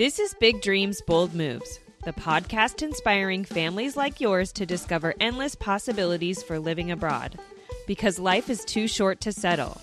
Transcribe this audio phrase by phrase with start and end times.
[0.00, 5.54] This is Big Dreams, Bold Moves, the podcast inspiring families like yours to discover endless
[5.54, 7.38] possibilities for living abroad.
[7.86, 9.78] Because life is too short to settle.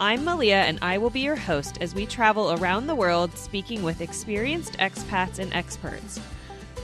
[0.00, 3.84] I'm Malia, and I will be your host as we travel around the world speaking
[3.84, 6.18] with experienced expats and experts.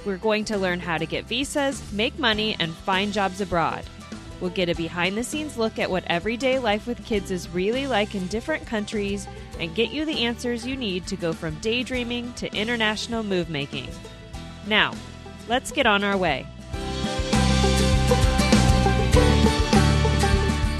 [0.06, 3.82] We're going to learn how to get visas, make money, and find jobs abroad.
[4.40, 7.88] We'll get a behind the scenes look at what everyday life with kids is really
[7.88, 9.26] like in different countries
[9.58, 13.88] and get you the answers you need to go from daydreaming to international move making.
[14.66, 14.94] Now,
[15.48, 16.46] let's get on our way.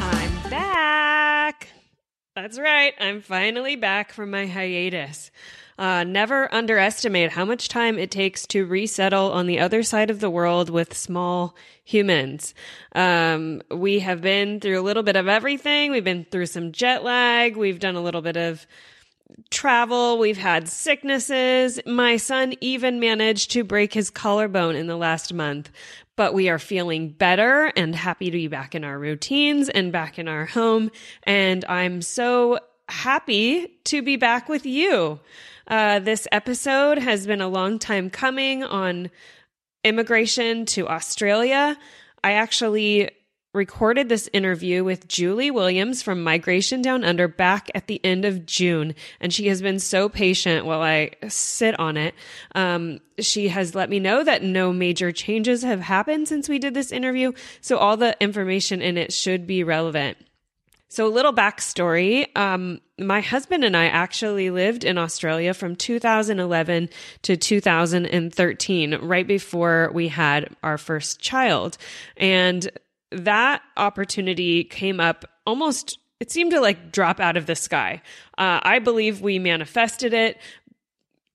[0.01, 1.69] I'm back.
[2.35, 5.31] That's right, I'm finally back from my hiatus.
[5.79, 10.21] Uh, never underestimate how much time it takes to resettle on the other side of
[10.21, 12.55] the world with small humans.
[12.95, 15.91] Um, we have been through a little bit of everything.
[15.91, 17.57] We've been through some jet lag.
[17.57, 18.67] We've done a little bit of
[19.51, 20.19] travel.
[20.19, 21.81] We've had sicknesses.
[21.87, 25.71] My son even managed to break his collarbone in the last month.
[26.17, 30.19] But we are feeling better and happy to be back in our routines and back
[30.19, 30.91] in our home.
[31.23, 35.21] And I'm so happy to be back with you.
[35.73, 39.11] Uh, this episode has been a long time coming on
[39.83, 41.79] immigration to Australia.
[42.23, 43.11] I actually
[43.55, 48.45] recorded this interview with Julie Williams from Migration Down Under back at the end of
[48.45, 52.15] June, and she has been so patient while I sit on it.
[52.55, 56.75] Um, she has let me know that no major changes have happened since we did
[56.75, 60.19] this interview, so all the information in it should be relevant.
[60.93, 62.27] So, a little backstory.
[62.37, 66.91] Um, my husband and I actually lived in Australia from 2011
[67.23, 71.79] to 2013, right before we had our first child.
[72.19, 72.71] And
[73.11, 78.03] that opportunity came up almost, it seemed to like drop out of the sky.
[78.37, 80.37] Uh, I believe we manifested it.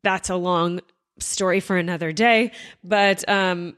[0.04, 0.82] That's a long
[1.18, 2.52] story for another day.
[2.84, 3.76] But um,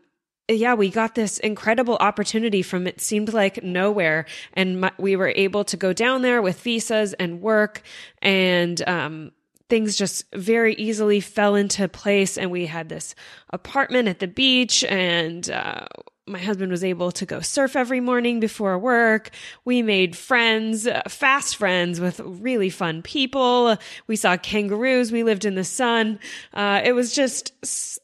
[0.49, 4.25] yeah, we got this incredible opportunity from it seemed like nowhere.
[4.53, 7.81] And my, we were able to go down there with visas and work
[8.21, 9.31] and, um,
[9.69, 12.37] things just very easily fell into place.
[12.37, 13.13] And we had this
[13.51, 15.85] apartment at the beach and, uh,
[16.29, 19.31] my husband was able to go surf every morning before work.
[19.65, 23.77] We made friends, uh, fast friends with really fun people.
[24.07, 25.11] We saw kangaroos.
[25.11, 26.19] We lived in the sun.
[26.53, 27.51] Uh, it was just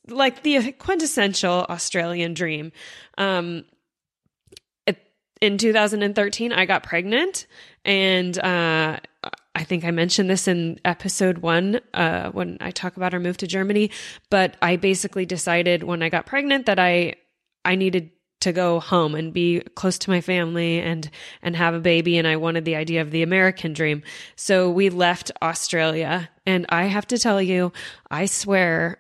[0.07, 2.71] like the quintessential Australian dream.
[3.17, 3.65] Um,
[5.41, 7.45] in 2013, I got pregnant
[7.83, 8.99] and, uh,
[9.57, 13.37] I think I mentioned this in episode one uh, when I talk about our move
[13.37, 13.89] to Germany.
[14.29, 17.15] But I basically decided when I got pregnant that I
[17.65, 18.11] I needed
[18.45, 21.09] to go home and be close to my family and
[21.41, 24.03] and have a baby and I wanted the idea of the American dream.
[24.35, 27.73] So we left Australia and I have to tell you,
[28.09, 28.99] I swear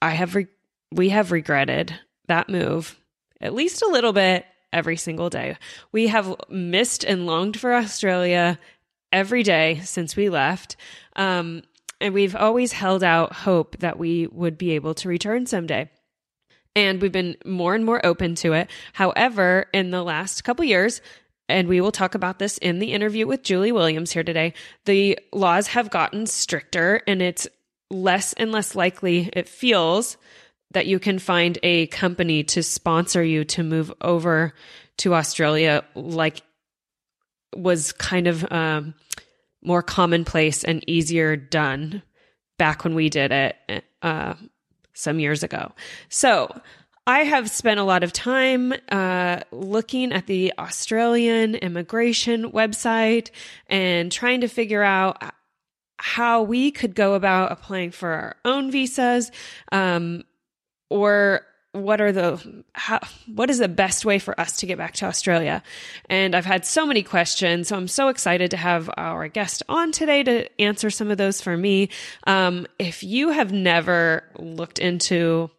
[0.00, 0.46] I have re-
[0.92, 1.98] we have regretted
[2.28, 2.96] that move
[3.40, 5.56] at least a little bit every single day.
[5.90, 8.56] We have missed and longed for Australia
[9.10, 10.76] every day since we left.
[11.16, 11.62] Um,
[12.00, 15.90] and we've always held out hope that we would be able to return someday
[16.74, 18.70] and we've been more and more open to it.
[18.92, 21.00] However, in the last couple years,
[21.48, 25.18] and we will talk about this in the interview with Julie Williams here today, the
[25.32, 27.48] laws have gotten stricter and it's
[27.90, 30.18] less and less likely it feels
[30.72, 34.52] that you can find a company to sponsor you to move over
[34.98, 36.42] to Australia like
[37.56, 38.94] was kind of um,
[39.62, 42.02] more commonplace and easier done
[42.58, 44.34] back when we did it uh,
[44.98, 45.72] some years ago.
[46.08, 46.60] So
[47.06, 53.30] I have spent a lot of time uh, looking at the Australian immigration website
[53.68, 55.22] and trying to figure out
[55.98, 59.30] how we could go about applying for our own visas
[59.72, 60.24] um,
[60.90, 61.42] or
[61.72, 63.00] what are the how,
[63.34, 65.62] what is the best way for us to get back to Australia?
[66.08, 69.92] And I've had so many questions, so I'm so excited to have our guest on
[69.92, 71.90] today to answer some of those for me.
[72.26, 75.50] Um, if you have never looked into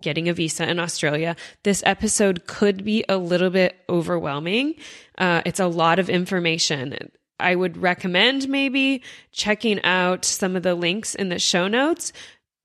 [0.00, 4.74] getting a visa in Australia, this episode could be a little bit overwhelming.
[5.16, 7.10] Uh, it's a lot of information.
[7.42, 12.12] I would recommend maybe checking out some of the links in the show notes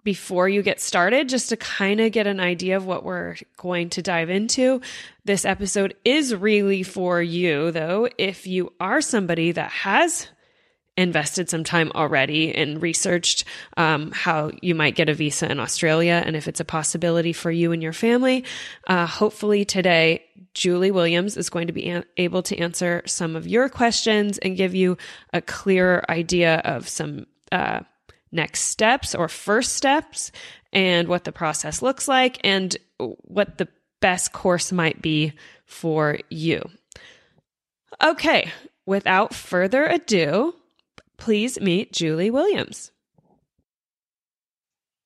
[0.08, 3.90] before you get started, just to kind of get an idea of what we're going
[3.90, 4.80] to dive into.
[5.26, 10.30] This episode is really for you, though, if you are somebody that has
[10.96, 13.44] invested some time already and researched
[13.76, 17.52] um, how you might get a visa in Australia and if it's a possibility for
[17.52, 18.46] you and your family.
[18.88, 23.46] Uh, hopefully, today, Julie Williams is going to be an- able to answer some of
[23.46, 24.98] your questions and give you
[25.34, 27.28] a clearer idea of some.
[27.52, 27.82] Uh,
[28.32, 30.32] next steps or first steps
[30.74, 33.68] and what the process looks like and what the
[34.00, 35.34] best course might be
[35.66, 36.62] for you.
[38.04, 38.52] Okay,
[38.86, 40.54] without further ado,
[41.18, 42.92] please meet Julie Williams.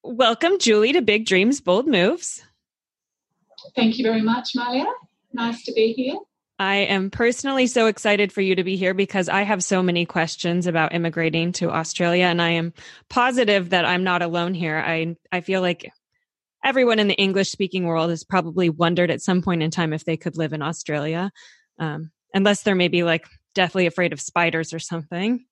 [0.03, 2.43] Welcome, Julie, to Big Dreams, Bold Moves.
[3.75, 4.85] Thank you very much, Malia.
[5.31, 6.17] Nice to be here.
[6.61, 10.05] I am personally so excited for you to be here because I have so many
[10.05, 12.73] questions about immigrating to Australia, and I am
[13.09, 14.77] positive that I'm not alone here.
[14.77, 15.91] I I feel like
[16.63, 20.05] everyone in the English speaking world has probably wondered at some point in time if
[20.05, 21.31] they could live in Australia,
[21.79, 23.25] um, unless they're maybe like
[23.55, 25.43] deathly afraid of spiders or something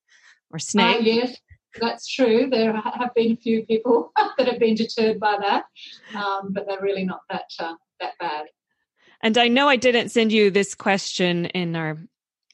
[0.51, 0.99] or uh, snakes.
[0.99, 1.37] Uh, yes,
[1.81, 2.49] that's true.
[2.51, 5.63] There have been a few people that have been deterred by that,
[6.15, 8.45] um, but they're really not that uh, that bad.
[9.21, 11.97] And I know I didn't send you this question in our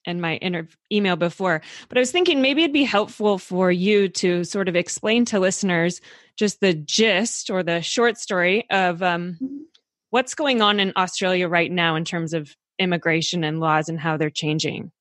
[0.05, 4.07] in my inter- email before, but I was thinking maybe it'd be helpful for you
[4.09, 5.99] to sort of explain to listeners
[6.37, 9.57] just the gist or the short story of um, mm-hmm.
[10.11, 14.15] what's going on in Australia right now in terms of immigration and laws and how
[14.15, 14.91] they're changing.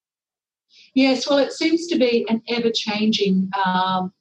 [0.94, 4.12] Yes, well, it seems to be an ever changing um,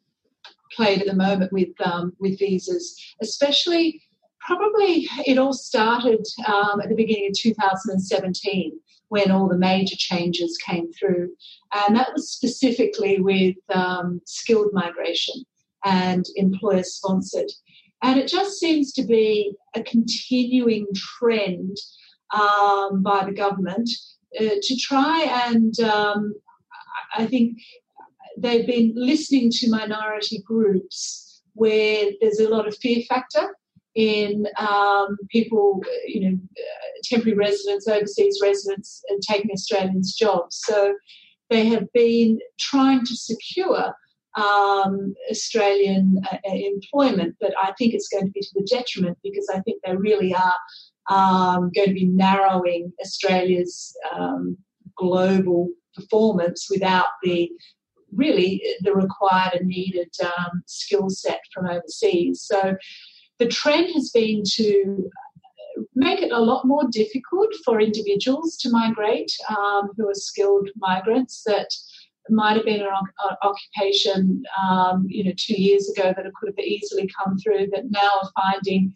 [0.76, 4.02] plate at the moment with um, with visas, especially
[4.46, 8.80] probably it all started um, at the beginning of 2017
[9.10, 11.30] when all the major changes came through.
[11.74, 15.36] And that was specifically with um, skilled migration
[15.86, 17.52] and employer sponsored.
[18.02, 21.78] And it just seems to be a continuing trend
[22.34, 23.90] um, by the government
[24.40, 26.34] uh, to try and, um,
[27.16, 27.60] I think,
[28.36, 33.56] they've been listening to minority groups where there's a lot of fear factor
[33.96, 36.38] in um, people, you know,
[37.04, 40.62] temporary residents, overseas residents, and taking Australians' jobs.
[40.64, 40.96] So
[41.50, 43.94] they have been trying to secure
[44.36, 49.48] um, Australian uh, employment, but I think it's going to be to the detriment because
[49.54, 50.56] I think they really are
[51.10, 54.58] um, going to be narrowing Australia's um,
[54.98, 57.52] global performance without the
[58.16, 62.42] really the required and needed um, skill set from overseas.
[62.42, 62.76] So
[63.40, 65.10] the trend has been to
[65.96, 71.44] make it a lot more difficult for individuals to migrate um, who are skilled migrants
[71.46, 71.68] that
[72.30, 77.10] might have been an occupation um, you know two years ago that could have easily
[77.24, 78.94] come through that now are finding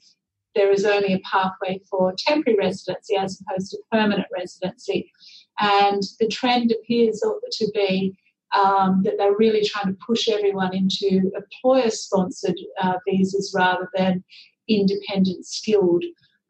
[0.58, 5.12] there is only a pathway for temporary residency as opposed to permanent residency.
[5.60, 8.18] And the trend appears to be
[8.56, 14.24] um, that they're really trying to push everyone into employer sponsored uh, visas rather than
[14.68, 16.04] independent skilled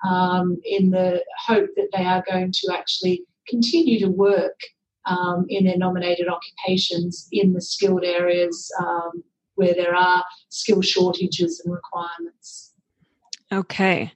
[0.07, 4.59] um, in the hope that they are going to actually continue to work
[5.05, 9.23] um, in their nominated occupations in the skilled areas um,
[9.55, 12.73] where there are skill shortages and requirements.
[13.51, 14.11] Okay.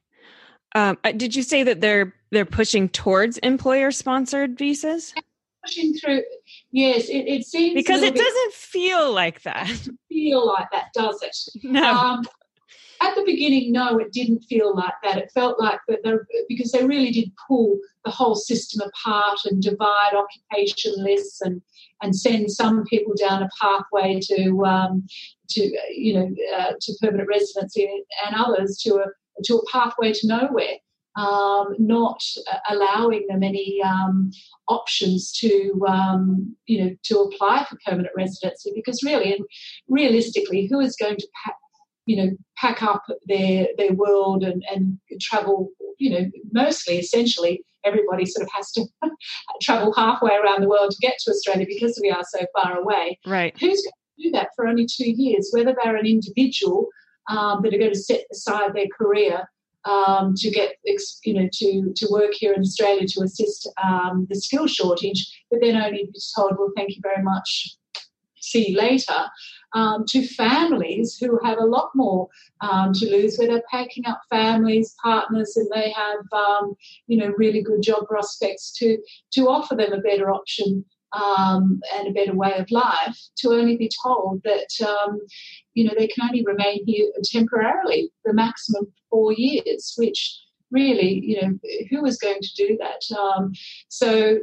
[0.75, 5.13] Um, uh, did you say that they're they're pushing towards employer sponsored visas?
[5.63, 6.23] pushing through.
[6.71, 9.67] Yes, it, it seems because it doesn't feel like that.
[10.07, 11.35] Feel like that, does it?
[11.63, 11.83] No.
[11.83, 12.23] Um,
[13.01, 15.17] at the beginning, no, it didn't feel like that.
[15.17, 20.13] It felt like that because they really did pull the whole system apart and divide
[20.15, 21.61] occupation lists and
[22.03, 25.07] and send some people down a pathway to um,
[25.49, 27.89] to you know uh, to permanent residency
[28.25, 29.05] and others to a
[29.43, 30.77] to a pathway to nowhere
[31.15, 32.21] um, not
[32.69, 34.31] allowing them any um,
[34.67, 39.43] options to um, you know to apply for permanent residency because really and
[39.87, 41.55] realistically who is going to pack,
[42.05, 48.25] you know pack up their their world and, and travel you know mostly essentially everybody
[48.25, 48.85] sort of has to
[49.61, 53.19] travel halfway around the world to get to Australia because we are so far away.
[53.25, 53.57] Right.
[53.59, 56.87] Who's going to do that for only two years whether they're an individual
[57.29, 59.47] um, that are going to set aside their career
[59.85, 60.75] um, to get
[61.23, 65.59] you know to to work here in Australia to assist um, the skill shortage, but
[65.61, 67.77] then only be told, well, thank you very much,
[68.39, 69.27] see you later.
[69.73, 72.27] Um, to families who have a lot more
[72.59, 76.75] um, to lose, where they're packing up families, partners, and they have um,
[77.07, 78.97] you know really good job prospects to
[79.33, 83.77] to offer them a better option um, and a better way of life to only
[83.77, 85.19] be told that um,
[85.73, 90.39] you know they can only remain here temporarily, the maximum four years, which
[90.71, 91.59] really you know
[91.89, 93.17] who is going to do that?
[93.17, 93.53] Um,
[93.89, 94.39] so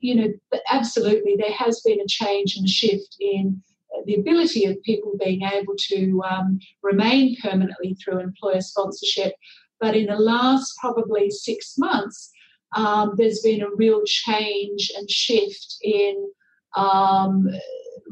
[0.00, 0.28] you know
[0.70, 3.62] absolutely there has been a change and a shift in
[4.06, 9.34] the ability of people being able to um, remain permanently through employer sponsorship.
[9.80, 12.30] But in the last probably six months,
[12.76, 16.30] um, there's been a real change and shift in
[16.76, 17.48] um,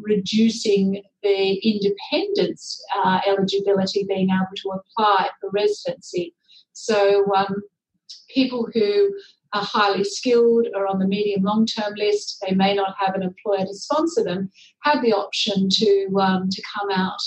[0.03, 6.35] reducing the independence uh, eligibility being able to apply for residency.
[6.73, 7.63] So, um,
[8.35, 9.13] people who
[9.53, 13.23] are highly skilled or on the medium long term list, they may not have an
[13.23, 14.51] employer to sponsor them,
[14.83, 17.19] have the option to, um, to come out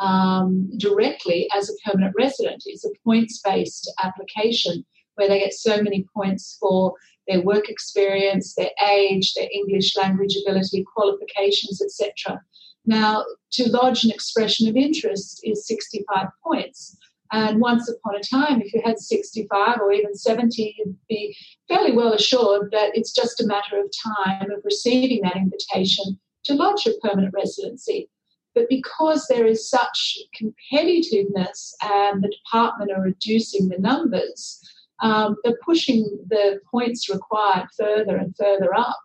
[0.00, 2.62] um, directly as a permanent resident.
[2.66, 6.94] It's a points based application where they get so many points for
[7.28, 12.40] their work experience, their age, their English language ability, qualifications, etc.
[12.84, 16.96] Now, to lodge an expression of interest is 65 points.
[17.32, 21.36] And once upon a time, if you had 65 or even 70, you'd be
[21.68, 26.54] fairly well assured that it's just a matter of time of receiving that invitation to
[26.54, 28.08] lodge a permanent residency.
[28.54, 34.60] But because there is such competitiveness and the department are reducing the numbers,
[35.00, 38.98] um, they're pushing the points required further and further up.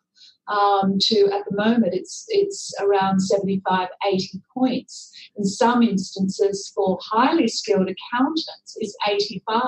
[0.47, 5.11] Um, to at the moment it's it's around 75 80 points.
[5.37, 9.61] In some instances for highly skilled accountants is 85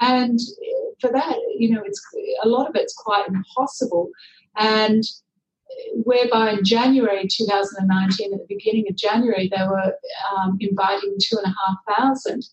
[0.00, 0.38] and
[1.00, 2.00] for that you know it's
[2.42, 4.10] a lot of it's quite impossible.
[4.56, 5.04] And
[5.92, 9.94] whereby in January 2019, at the beginning of January, they were
[10.36, 12.44] um, inviting two and a half thousand,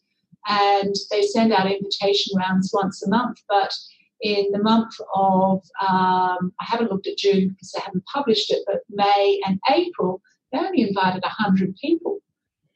[0.48, 3.42] and they send out invitation rounds once a month.
[3.50, 3.74] But
[4.22, 8.64] in the month of, um, I haven't looked at June because they haven't published it,
[8.66, 10.22] but May and April,
[10.52, 12.20] they only invited 100 people.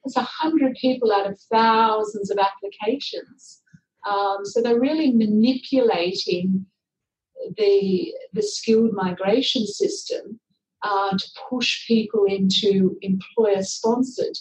[0.03, 3.61] That's 100 people out of thousands of applications.
[4.09, 6.65] Um, so they're really manipulating
[7.57, 10.39] the, the skilled migration system
[10.83, 14.37] uh, to push people into employer sponsored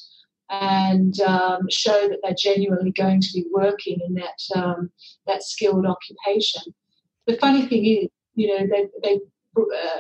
[0.51, 4.91] and um, show that they're genuinely going to be working in that um,
[5.27, 6.63] that skilled occupation.
[7.27, 9.21] The funny thing is, you know, they, they
[9.57, 9.99] uh,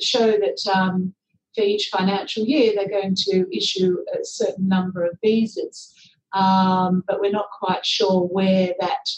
[0.00, 1.12] show that um,
[1.54, 5.92] for each financial year they're going to issue a certain number of visas,
[6.32, 9.08] um, but we're not quite sure where that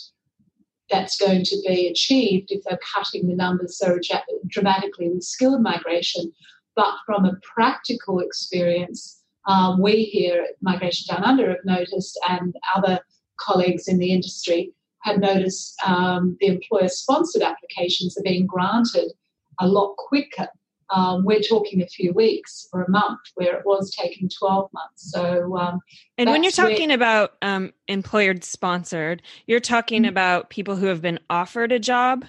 [0.91, 3.99] that's going to be achieved if they're cutting the numbers so
[4.47, 6.31] dramatically with skilled migration.
[6.77, 12.55] But from a practical experience, um, we here at Migration Down Under have noticed, and
[12.75, 13.01] other
[13.39, 19.13] colleagues in the industry have noticed, um, the employer sponsored applications are being granted
[19.61, 20.49] a lot quicker
[20.93, 25.11] um, we're talking a few weeks or a month where it was taking 12 months.
[25.11, 25.81] So, um,
[26.19, 30.11] and when you're talking where, about um, employer sponsored, you're talking mm-hmm.
[30.11, 32.25] about people who have been offered a job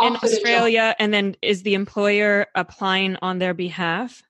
[0.00, 4.22] in Australia, and then is the employer applying on their behalf?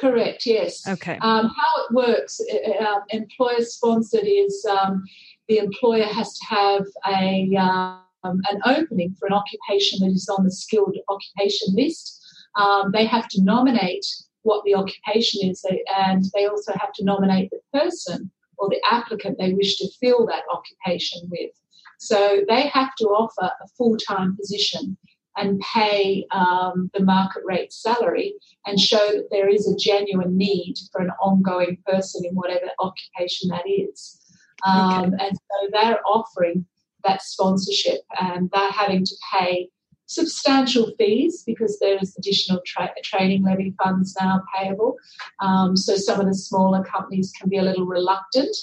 [0.00, 0.86] Correct, yes.
[0.88, 1.18] Okay.
[1.20, 5.04] Um, how it works, uh, uh employer sponsored is um,
[5.48, 10.44] the employer has to have a um, an opening for an occupation that is on
[10.44, 12.20] the skilled occupation list
[12.56, 14.06] um, they have to nominate
[14.42, 15.64] what the occupation is,
[15.96, 20.26] and they also have to nominate the person or the applicant they wish to fill
[20.26, 21.50] that occupation with.
[21.98, 24.96] So they have to offer a full time position
[25.36, 28.34] and pay um, the market rate salary
[28.66, 33.48] and show that there is a genuine need for an ongoing person in whatever occupation
[33.48, 34.20] that is.
[34.66, 35.24] Um, okay.
[35.26, 36.66] And so they're offering
[37.04, 39.70] that sponsorship and they're having to pay
[40.06, 44.96] substantial fees because there's additional tra- training levy funds now payable.
[45.40, 48.54] Um, so some of the smaller companies can be a little reluctant.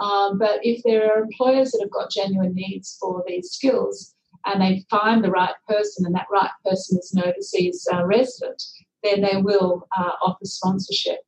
[0.00, 4.14] Um, but if there are employers that have got genuine needs for these skills
[4.46, 8.62] and they find the right person and that right person is an overseas uh, resident,
[9.02, 11.18] then they will uh, offer sponsorship.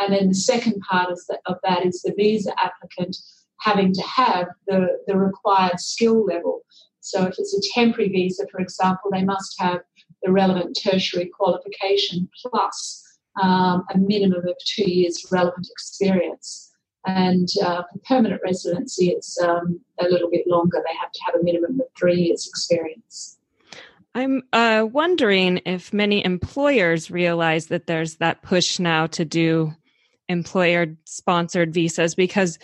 [0.00, 3.16] And then the second part of, of that is the visa applicant
[3.60, 6.62] having to have the, the required skill level.
[7.00, 9.80] So if it's a temporary visa, for example, they must have
[10.22, 13.04] the relevant tertiary qualification plus
[13.42, 16.72] um, a minimum of two years relevant experience.
[17.06, 20.82] And uh, for permanent residency, it's um, a little bit longer.
[20.86, 23.38] They have to have a minimum of three years experience.
[24.14, 29.74] I'm uh, wondering if many employers realize that there's that push now to do
[30.28, 32.58] employer sponsored visas because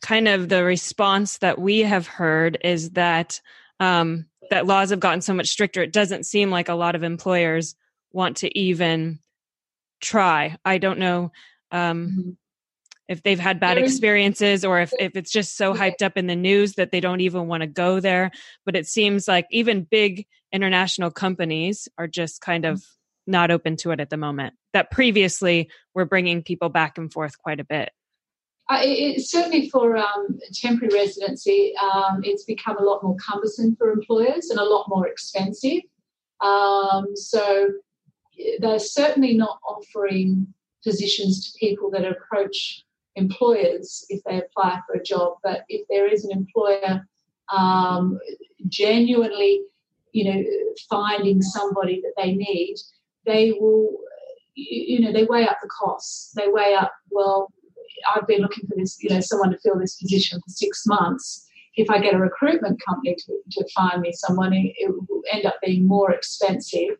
[0.00, 3.40] kind of the response that we have heard is that
[3.80, 7.02] um, that laws have gotten so much stricter, it doesn't seem like a lot of
[7.02, 7.74] employers
[8.12, 9.20] want to even
[10.00, 10.56] try.
[10.64, 11.32] I don't know
[11.70, 12.30] um, mm-hmm.
[13.12, 16.34] If they've had bad experiences or if, if it's just so hyped up in the
[16.34, 18.30] news that they don't even want to go there.
[18.64, 23.32] But it seems like even big international companies are just kind of mm-hmm.
[23.32, 24.54] not open to it at the moment.
[24.72, 27.90] That previously were bringing people back and forth quite a bit.
[28.70, 33.90] Uh, it, certainly for um, temporary residency, um, it's become a lot more cumbersome for
[33.90, 35.82] employers and a lot more expensive.
[36.40, 37.68] Um, so
[38.60, 42.84] they're certainly not offering positions to people that approach
[43.16, 45.34] employers if they apply for a job.
[45.42, 47.06] But if there is an employer
[47.52, 48.18] um,
[48.68, 49.62] genuinely,
[50.12, 50.44] you know,
[50.88, 52.76] finding somebody that they need,
[53.26, 53.98] they will,
[54.54, 56.32] you know, they weigh up the costs.
[56.36, 57.52] They weigh up, well,
[58.14, 61.46] I've been looking for this, you know, someone to fill this position for six months.
[61.76, 65.56] If I get a recruitment company to, to find me someone, it, will end up
[65.64, 66.96] being more expensive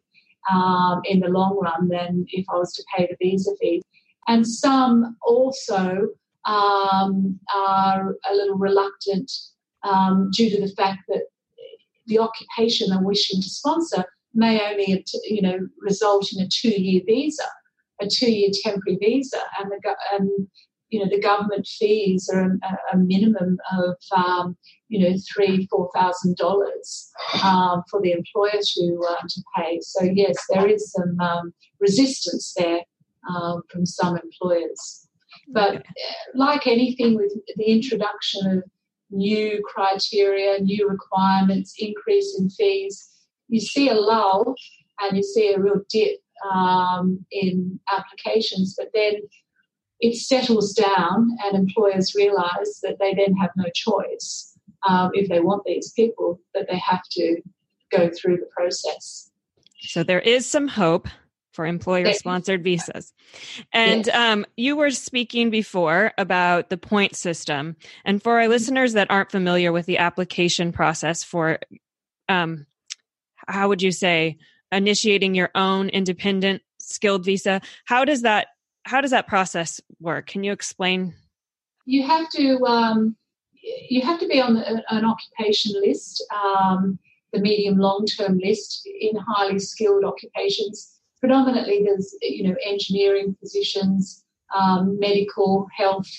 [0.51, 3.83] um, in the long run than if I was to pay the visa fee.
[4.29, 6.09] And some also
[6.47, 9.31] um, are a little reluctant
[9.83, 11.23] um, due to the fact that
[12.07, 17.45] the occupation they're wishing to sponsor may only, you know, result in a two-year visa,
[18.01, 20.47] a two-year temporary visa, and the
[20.93, 24.57] you know the government fees are a, a minimum of um,
[24.89, 27.11] you know three four thousand dollars
[27.43, 29.81] um, for the employer to uh, to pay.
[29.81, 32.83] So yes, there is some um, resistance there
[33.29, 35.09] um, from some employers.
[35.49, 35.81] But uh,
[36.35, 38.65] like anything with the introduction of
[39.11, 43.09] new criteria, new requirements, increase in fees,
[43.49, 44.55] you see a lull
[45.01, 46.19] and you see a real dip
[46.51, 49.15] um, in applications, but then
[50.01, 55.41] it settles down and employers realize that they then have no choice um, if they
[55.41, 57.37] want these people, that they have to
[57.93, 59.31] go through the process.
[59.81, 61.09] So there is some hope
[61.53, 63.13] for employer sponsored visas.
[63.73, 67.77] And um, you were speaking before about the point system.
[68.05, 71.59] And for our listeners that aren't familiar with the application process for,
[72.29, 72.67] um,
[73.47, 74.39] how would you say,
[74.71, 78.49] initiating your own independent skilled visa, how does that
[78.85, 80.27] how does that process work?
[80.27, 81.15] Can you explain?
[81.85, 83.17] You have to um,
[83.63, 86.99] you have to be on an occupation list, um,
[87.33, 90.92] the medium long term list in highly skilled occupations.
[91.23, 94.25] Predominantly, there's you know engineering positions,
[94.59, 96.11] um, medical, health,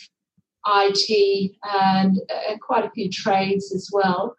[0.66, 4.38] IT, and, and, quite a few trades as well.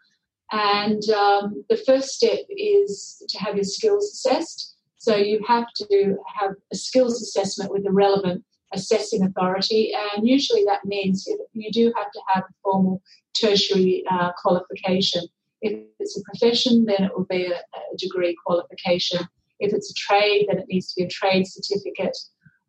[0.52, 4.74] And um, the first step is to have your skills assessed.
[4.96, 10.64] So you have to have a skills assessment with a relevant assessing authority, and usually
[10.64, 13.02] that means you do have to have a formal
[13.38, 15.24] tertiary uh, qualification.
[15.60, 19.20] If it's a profession, then it will be a, a, degree qualification.
[19.60, 22.16] If it's a trade, then it needs to be a trade certificate.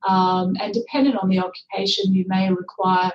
[0.07, 3.11] Um, and depending on the occupation, you may require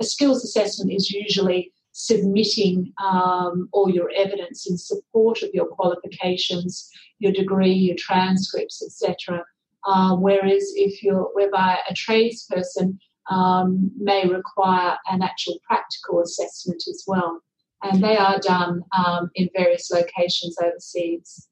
[0.00, 6.88] a skills assessment is usually submitting um, all your evidence in support of your qualifications,
[7.18, 9.44] your degree, your transcripts, etc.
[9.84, 12.98] Uh, whereas if you're whereby a tradesperson
[13.30, 17.42] um, may require an actual practical assessment as well,
[17.82, 21.48] and they are done um, in various locations overseas.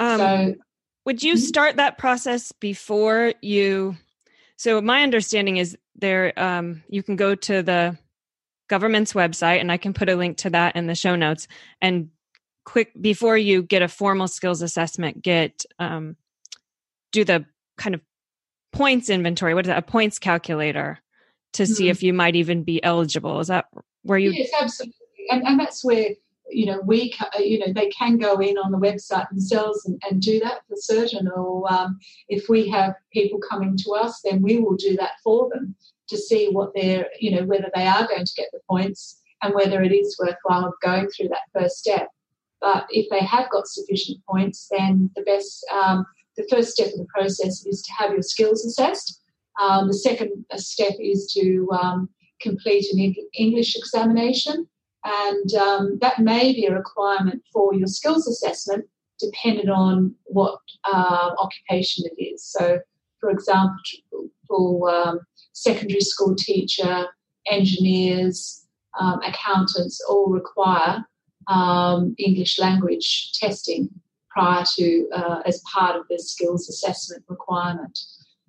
[0.00, 0.54] Um, so,
[1.06, 1.38] would you hmm?
[1.38, 3.96] start that process before you?
[4.56, 7.96] So my understanding is there um, you can go to the
[8.68, 11.46] government's website, and I can put a link to that in the show notes.
[11.80, 12.10] And
[12.64, 16.16] quick before you get a formal skills assessment, get um,
[17.12, 17.46] do the
[17.78, 18.00] kind of
[18.72, 19.54] points inventory.
[19.54, 19.78] What is that?
[19.78, 20.98] A points calculator
[21.54, 21.72] to mm-hmm.
[21.72, 23.40] see if you might even be eligible.
[23.40, 23.66] Is that
[24.02, 24.32] where you?
[24.32, 24.94] Yes, absolutely,
[25.30, 26.10] and, and that's where
[26.48, 30.00] you know we uh, you know they can go in on the website themselves and,
[30.08, 34.40] and do that for certain or um, if we have people coming to us then
[34.42, 35.74] we will do that for them
[36.08, 39.54] to see what they're, you know, whether they are going to get the points and
[39.54, 42.08] whether it is worthwhile going through that first step.
[42.60, 46.06] But if they have got sufficient points, then the best, um,
[46.36, 49.20] the first step of the process is to have your skills assessed.
[49.60, 52.08] Um, the second step is to um,
[52.40, 54.68] complete an English examination,
[55.06, 58.84] and um, that may be a requirement for your skills assessment,
[59.20, 60.58] depending on what
[60.92, 62.44] uh, occupation it is.
[62.44, 62.80] So,
[63.20, 65.20] for example, um,
[65.52, 67.06] secondary school teacher,
[67.50, 68.66] engineers,
[68.98, 71.04] um, accountants all require
[71.48, 73.88] um, English language testing
[74.30, 77.98] prior to uh, as part of the skills assessment requirement.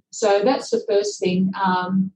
[0.10, 1.52] So that's the first thing.
[1.64, 2.12] Um,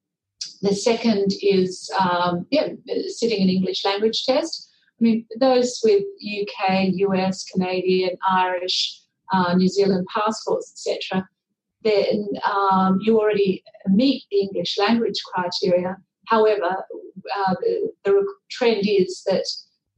[0.62, 2.70] the second is um, yeah,
[3.08, 4.70] sitting an English language test.
[5.00, 9.02] I mean, those with UK, US, Canadian, Irish,
[9.34, 11.28] uh, New Zealand passports, etc
[11.84, 15.98] then um, you already meet the English language criteria.
[16.28, 16.86] However,
[17.38, 19.46] uh, the, the, trend is that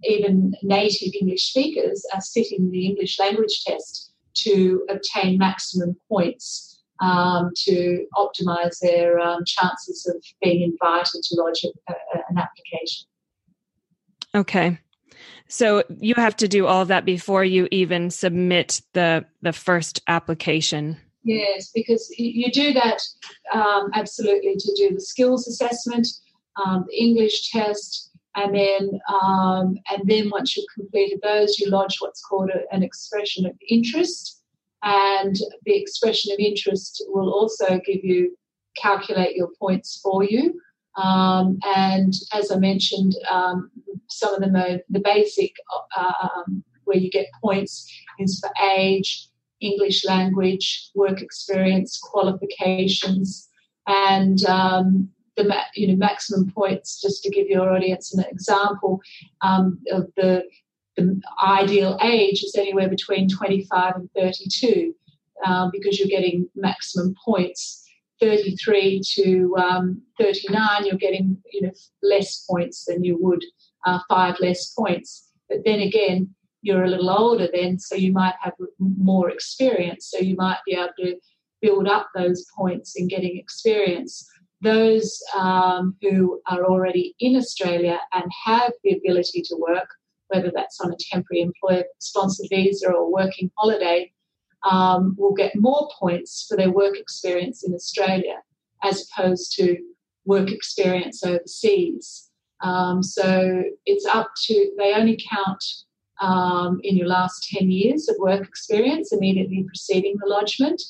[0.04, 7.52] even native English speakers are sitting the English language test to obtain maximum points um,
[7.66, 11.96] to optimize their um, chances of being invited to lodge a, a,
[12.30, 13.08] an application.
[14.36, 14.80] Okay.
[15.48, 20.02] So you have to do all of that before you even submit the the first
[20.08, 23.02] application Yes, because you do that
[23.54, 26.08] um, absolutely to do the skills assessment,
[26.64, 31.96] um, the English test, and then um, and then once you've completed those, you lodge
[32.00, 34.43] what's called a, an expression of interest,
[34.84, 38.36] and the expression of interest will also give you
[38.78, 40.60] calculate your points for you.
[40.96, 43.72] Um, and as I mentioned, um,
[44.10, 45.54] some of are the basic
[45.98, 49.28] uh, um, where you get points is for age,
[49.62, 53.50] English language, work experience, qualifications,
[53.88, 57.02] and um, the you know maximum points.
[57.02, 59.02] Just to give your audience an example
[59.42, 60.44] um, of the
[60.96, 64.94] the ideal age is anywhere between 25 and 32
[65.46, 67.80] um, because you're getting maximum points.
[68.20, 73.44] 33 to um, 39, you're getting you know less points than you would
[73.86, 75.30] uh, five less points.
[75.50, 76.30] But then again,
[76.62, 80.10] you're a little older then, so you might have more experience.
[80.10, 81.16] So you might be able to
[81.62, 84.26] build up those points in getting experience.
[84.62, 89.90] Those um, who are already in Australia and have the ability to work,
[90.28, 94.12] whether that's on a temporary employer sponsored visa or working holiday,
[94.70, 98.42] um, will get more points for their work experience in Australia
[98.84, 99.78] as opposed to
[100.26, 102.30] work experience overseas.
[102.62, 105.64] Um, so it's up to, they only count
[106.22, 110.82] um, in your last 10 years of work experience immediately preceding the lodgement.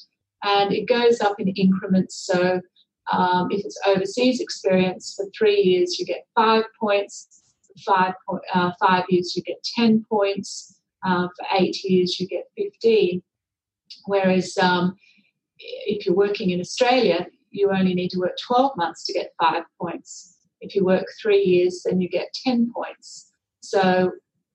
[0.44, 2.16] And it goes up in increments.
[2.16, 2.62] So
[3.12, 7.43] um, if it's overseas experience, for three years you get five points,
[7.86, 8.14] five,
[8.54, 13.22] uh, five years you get 10 points, uh, for eight years you get 15.
[14.06, 14.96] Whereas um,
[15.60, 19.64] if you're working in Australia, you only need to work 12 months to get five
[19.80, 20.38] points.
[20.62, 23.32] If you work three years, then you get 10 points.
[23.62, 24.12] So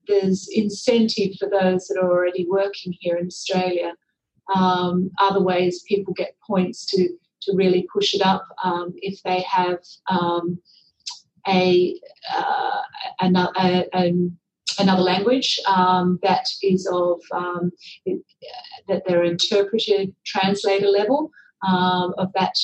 [0.07, 3.93] there's incentive for those that are already working here in Australia.
[4.53, 7.09] Um, other ways people get points to
[7.43, 9.79] to really push it up um, if they have
[10.09, 10.59] um,
[11.47, 11.99] a,
[12.35, 12.81] uh,
[13.19, 14.13] another, a,
[14.79, 17.71] another language um, that is of um,
[18.05, 18.21] it,
[18.87, 21.31] that they're interpreter translator level
[21.67, 22.55] um, of that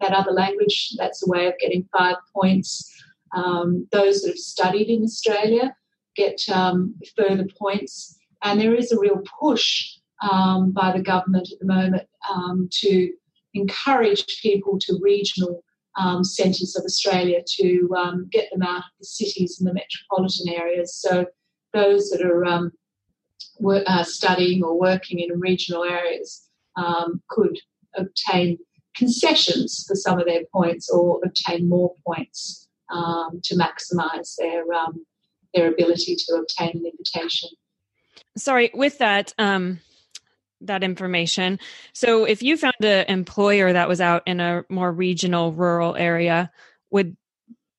[0.00, 0.94] that other language.
[0.98, 2.92] That's a way of getting five points.
[3.32, 5.74] those that have studied in Australia
[6.16, 8.18] get um, further points.
[8.42, 9.86] And there is a real push
[10.22, 13.12] um, by the government at the moment um, to
[13.54, 15.62] encourage people to regional
[15.96, 20.48] um, centres of Australia to um, get them out of the cities and the metropolitan
[20.48, 20.94] areas.
[20.94, 21.26] So
[21.72, 22.72] those that are um,
[23.64, 26.48] uh, studying or working in regional areas
[27.28, 27.58] could
[27.94, 28.58] obtain
[28.94, 35.04] concessions for some of their points or obtain more points um, to maximise their um,
[35.54, 37.48] their ability to obtain an invitation.
[38.36, 39.80] Sorry, with that um,
[40.62, 41.58] that information.
[41.92, 46.50] So, if you found an employer that was out in a more regional, rural area,
[46.90, 47.16] would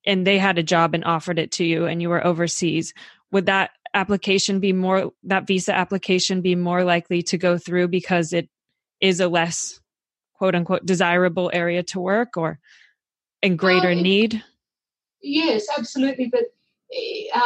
[0.05, 2.93] and they had a job and offered it to you, and you were overseas,
[3.31, 8.33] would that application be more that visa application be more likely to go through because
[8.33, 8.49] it
[8.99, 9.79] is a less
[10.33, 12.59] quote unquote desirable area to work or
[13.41, 14.43] in greater it, need?
[15.21, 16.31] Yes, absolutely.
[16.31, 16.45] But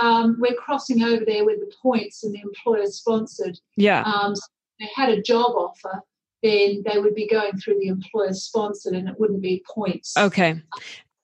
[0.02, 3.60] um, we're crossing over there with the points and the employer sponsored.
[3.76, 4.02] Yeah.
[4.04, 4.42] Um, so
[4.80, 6.02] they had a job offer,
[6.44, 10.16] then they would be going through the employer sponsored and it wouldn't be points.
[10.18, 10.62] Okay.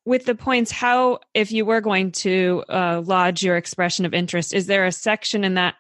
[0.03, 4.53] With the points, how, if you were going to uh, lodge your expression of interest,
[4.53, 5.75] is there a section in that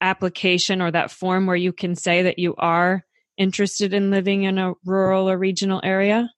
[0.00, 3.04] application or that form where you can say that you are
[3.36, 6.30] interested in living in a rural or regional area?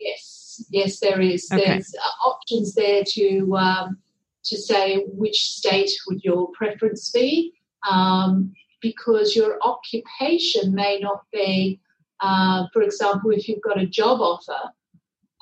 [0.00, 1.48] Yes, yes, there is.
[1.52, 1.64] Okay.
[1.64, 3.98] There's uh, options there to um,
[4.44, 7.52] to say which state would your preference be,
[7.88, 11.80] um, because your occupation may not be,
[12.20, 14.70] uh, for example, if you've got a job offer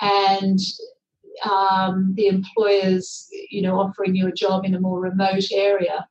[0.00, 0.58] and
[1.48, 6.06] um, the employer's, you know, offering you a job in a more remote area,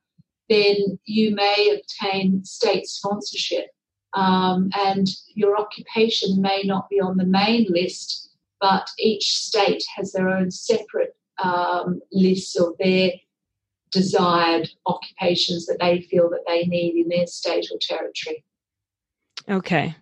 [0.48, 3.66] then you may obtain state sponsorship.
[4.12, 10.12] Um, and your occupation may not be on the main list, but each state has
[10.12, 13.12] their own separate um, lists of their
[13.94, 18.44] desired occupations that they feel that they need in their state or territory.
[19.48, 19.96] Okay.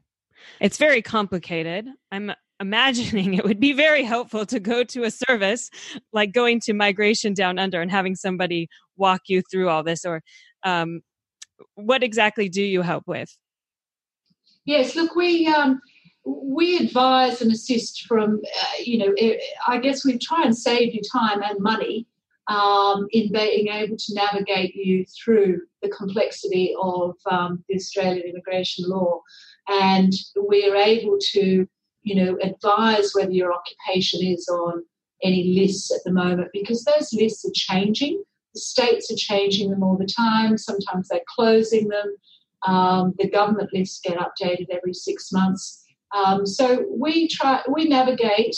[0.60, 1.86] It's very complicated.
[2.10, 5.70] I'm imagining it would be very helpful to go to a service
[6.12, 10.04] like going to Migration Down Under and having somebody walk you through all this.
[10.04, 10.22] Or
[10.64, 11.02] um,
[11.74, 13.36] what exactly do you help with?
[14.64, 15.80] Yes, look, we um,
[16.24, 20.94] we advise and assist from, uh, you know, eh, I guess we try and save
[20.94, 22.06] you time and money
[22.48, 28.88] um, in being able to navigate you through the complexity of um, the Australian immigration
[28.88, 29.20] law.
[29.68, 31.66] and we're able to,
[32.02, 34.82] you know, advise whether your occupation is on
[35.22, 38.22] any lists at the moment because those lists are changing.
[38.54, 40.58] The states are changing them all the time.
[40.58, 42.16] Sometimes they're closing them.
[42.66, 45.84] Um, the government lists get updated every six months.
[46.14, 48.56] Um, so we try, we navigate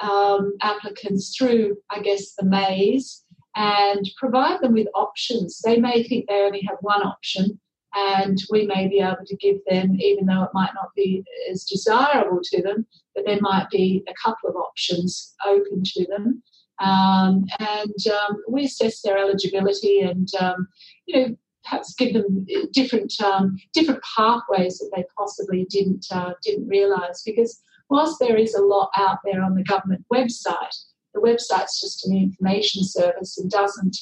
[0.00, 3.23] um, applicants through, I guess, the maze
[3.54, 5.60] and provide them with options.
[5.64, 7.60] They may think they only have one option,
[7.94, 11.64] and we may be able to give them, even though it might not be as
[11.64, 16.42] desirable to them, but there might be a couple of options open to them.
[16.80, 20.66] Um, and um, we assess their eligibility and, um,
[21.06, 26.68] you know, perhaps give them different um, different pathways that they possibly didn't uh, didn't
[26.68, 27.22] realise.
[27.24, 30.76] Because whilst there is a lot out there on the government website,
[31.14, 33.96] the website's just an information service and doesn't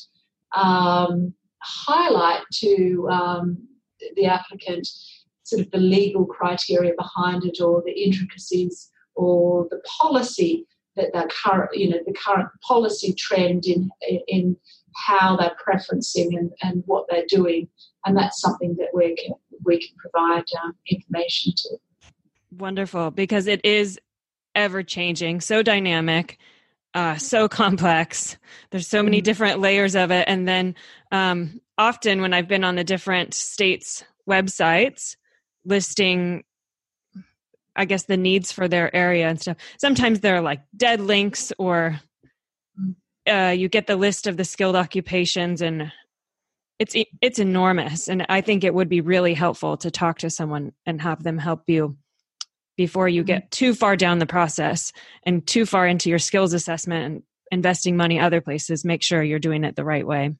[0.57, 3.59] um, highlight to um,
[4.16, 4.88] the applicant
[5.42, 11.31] sort of the legal criteria behind it or the intricacies or the policy that the
[11.44, 13.90] current you know the current policy trend in
[14.29, 14.57] in
[14.94, 17.68] how they're preferencing and, and what they're doing.
[18.05, 19.33] And that's something that we can
[19.64, 21.79] we can provide um, information to.
[22.59, 23.98] Wonderful because it is
[24.55, 26.38] ever changing so dynamic
[26.94, 28.37] uh, so complex.
[28.70, 29.24] There's so many mm-hmm.
[29.24, 30.24] different layers of it.
[30.28, 30.74] And then
[31.11, 35.16] um, often when I've been on the different states' websites
[35.64, 36.44] listing,
[37.76, 41.52] I guess, the needs for their area and stuff, sometimes there are like dead links
[41.59, 42.00] or
[43.28, 45.92] uh, you get the list of the skilled occupations and
[46.78, 50.72] it's it's enormous and i think it would be really helpful to talk to someone
[50.85, 51.96] and have them help you
[52.76, 53.50] before you get mm-hmm.
[53.50, 54.92] too far down the process
[55.24, 59.38] and too far into your skills assessment and investing money other places make sure you're
[59.38, 60.35] doing it the right way.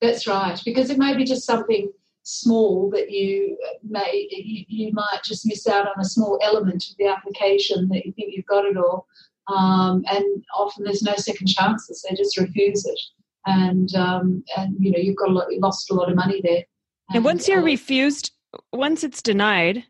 [0.00, 1.90] That's right because it may be just something
[2.22, 6.96] small that you may you, you might just miss out on a small element of
[6.98, 9.06] the application that you think you've got it all.
[9.48, 13.00] Um, and often there's no second chances they just refuse it.
[13.46, 16.64] And um, and you know you've got a lot, lost a lot of money there.
[17.08, 18.32] And, and once you're uh, refused
[18.72, 19.84] once it's denied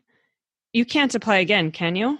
[0.73, 2.17] you can't apply again, can you?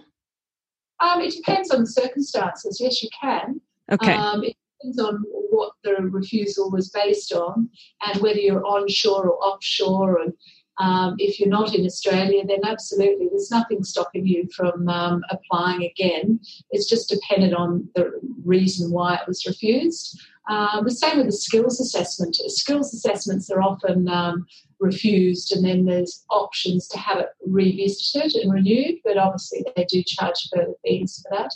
[1.00, 2.80] Um, it depends on the circumstances.
[2.80, 3.60] Yes, you can.
[3.92, 4.14] Okay.
[4.14, 7.70] Um, it depends on what the refusal was based on
[8.06, 10.20] and whether you're onshore or offshore.
[10.22, 10.34] And
[10.80, 15.84] um, if you're not in Australia, then absolutely, there's nothing stopping you from um, applying
[15.84, 16.40] again.
[16.70, 18.12] It's just dependent on the
[18.46, 20.22] reason why it was refused.
[20.50, 22.36] Uh, the same with the skills assessment.
[22.36, 24.46] Skills assessments are often um,
[24.82, 28.96] refused, and then there's options to have it revisited and renewed.
[29.06, 31.54] But obviously, they do charge further fees for that,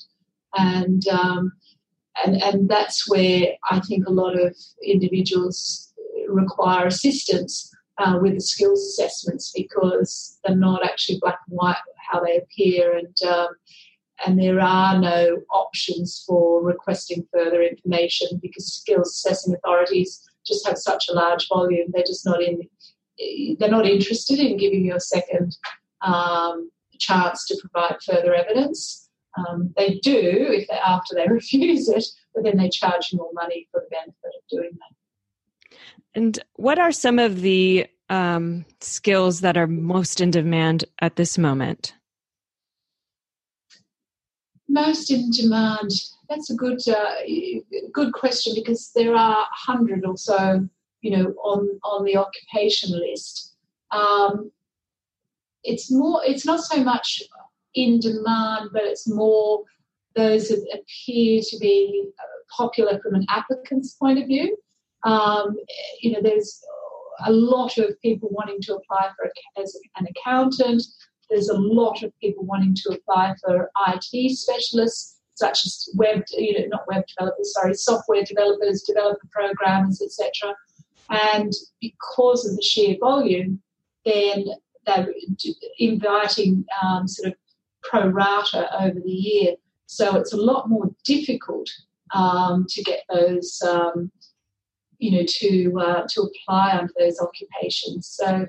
[0.56, 1.52] and um,
[2.24, 5.92] and and that's where I think a lot of individuals
[6.30, 11.78] require assistance uh, with the skills assessments because they're not actually black and white
[12.12, 13.50] how they appear, and um,
[14.26, 20.78] and there are no options for requesting further information because skills assessing authorities just have
[20.78, 21.88] such a large volume.
[21.92, 22.62] They're just not in.
[23.60, 25.56] They're not interested in giving you a second
[26.02, 29.10] um, chance to provide further evidence.
[29.38, 33.32] Um, they do if they after they refuse it, but then they charge you more
[33.34, 35.78] money for the benefit of doing that.
[36.14, 41.38] And what are some of the um, skills that are most in demand at this
[41.38, 41.94] moment?
[44.68, 45.92] most in demand?
[46.30, 47.16] That's a good uh,
[47.92, 50.68] good question because there are hundred or so,
[51.06, 53.56] you know, on on the occupation list.
[53.92, 54.52] Um,
[55.64, 56.22] it's more.
[56.26, 57.22] It's not so much
[57.76, 59.62] in demand, but it's more
[60.16, 62.10] those that appear to be
[62.58, 64.58] popular from an applicant's point of view.
[65.04, 65.56] Um,
[66.02, 66.60] you know, there's
[67.28, 70.82] a lot of people wanting to apply for a, as an accountant.
[71.30, 76.60] There's a lot of people wanting to apply for IT specialists, such as web, you
[76.60, 80.56] know, not web developers, sorry, software developers, developer programmers, etc.
[81.10, 83.62] And because of the sheer volume,
[84.06, 84.46] then
[84.86, 85.14] they're
[85.80, 87.38] inviting um, sort of
[87.84, 89.56] pro rata over the year.
[89.88, 91.70] So it's a lot more difficult
[92.14, 94.12] um, to get those, um,
[94.98, 98.08] you know, to uh, to apply under those occupations.
[98.08, 98.48] So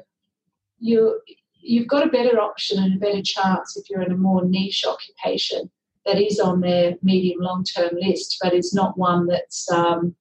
[0.78, 1.20] you
[1.60, 4.84] you've got a better option and a better chance if you're in a more niche
[4.86, 5.70] occupation
[6.04, 10.14] that is on their medium long term list, but is not one that's um,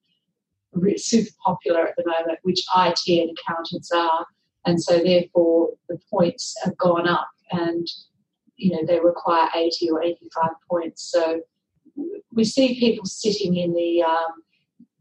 [0.96, 4.26] super popular at the moment, which IT and accountants are.
[4.64, 7.86] And so, therefore, the points have gone up and
[8.56, 11.10] you know they require 80 or 85 points.
[11.10, 11.40] So,
[12.32, 14.42] we see people sitting in the um,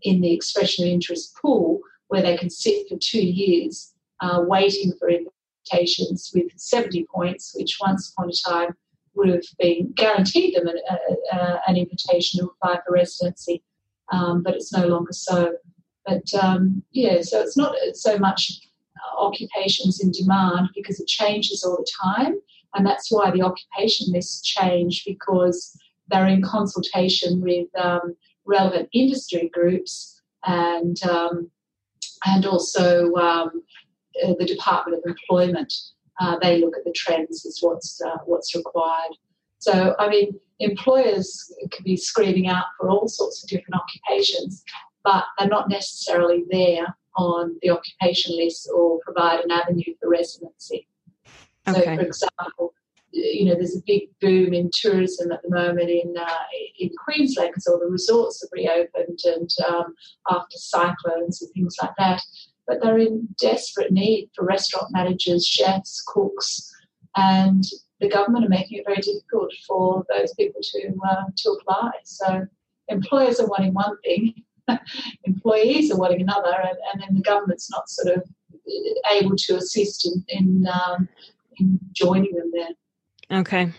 [0.04, 4.94] in the expression of interest pool where they can sit for two years uh, waiting
[5.00, 8.76] for invitations with 70 points, which once upon a time
[9.16, 13.64] would have been guaranteed them an, a, a, an invitation to apply for residency,
[14.12, 15.54] um, but it's no longer so.
[16.06, 18.52] But um, yeah, so it's not so much
[19.18, 22.36] occupations in demand because it changes all the time,
[22.74, 28.16] and that's why the occupation lists change because they're in consultation with um,
[28.46, 31.50] relevant industry groups and um,
[32.26, 33.64] and also um,
[34.38, 35.74] the Department of Employment.
[36.22, 39.18] Uh, they look at the trends as what's uh, what's required.
[39.60, 44.64] So, I mean, employers can be screening out for all sorts of different occupations,
[45.04, 50.88] but they're not necessarily there on the occupation list or provide an avenue for residency.
[51.68, 51.82] Okay.
[51.82, 52.74] So, for example,
[53.12, 56.44] you know, there's a big boom in tourism at the moment in uh,
[56.78, 59.96] in Queensland because all the resorts have reopened and um,
[60.30, 62.22] after cyclones and things like that
[62.68, 66.72] but they're in desperate need for restaurant managers, chefs, cooks,
[67.16, 67.64] and
[68.00, 71.92] the government are making it very difficult for those people to uh, to apply.
[72.04, 72.46] So
[72.88, 74.34] employers are wanting one thing,
[75.24, 78.24] employees are wanting another, and, and, then the government's not sort of
[79.14, 81.08] able to assist in in, um,
[81.58, 83.40] in joining them there.
[83.40, 83.72] Okay.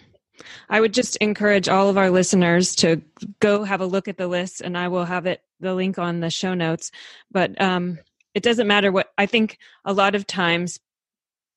[0.68, 3.00] I would just encourage all of our listeners to
[3.40, 6.20] go have a look at the list, and I will have it the link on
[6.20, 6.90] the show notes.
[7.30, 7.98] But um,
[8.36, 10.78] it doesn't matter what i think a lot of times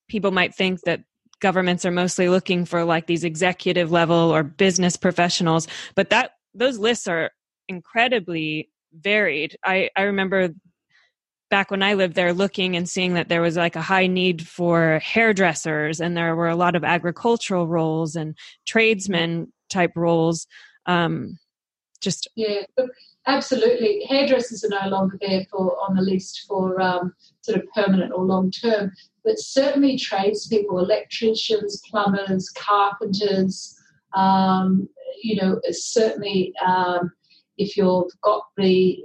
[0.07, 1.03] people might think that
[1.39, 6.77] governments are mostly looking for like these executive level or business professionals but that those
[6.77, 7.31] lists are
[7.67, 9.55] incredibly varied.
[9.63, 10.49] I i remember
[11.49, 14.47] back when i lived there looking and seeing that there was like a high need
[14.47, 20.47] for hairdressers and there were a lot of agricultural roles and tradesmen type roles.
[20.85, 21.37] Um
[22.01, 22.61] just yeah
[23.29, 28.11] Absolutely, hairdressers are no longer there for on the list for um, sort of permanent
[28.11, 28.91] or long term,
[29.23, 33.77] but certainly tradespeople, electricians, plumbers, carpenters.
[34.15, 34.89] Um,
[35.21, 37.11] you know, certainly um,
[37.57, 38.97] if you've got the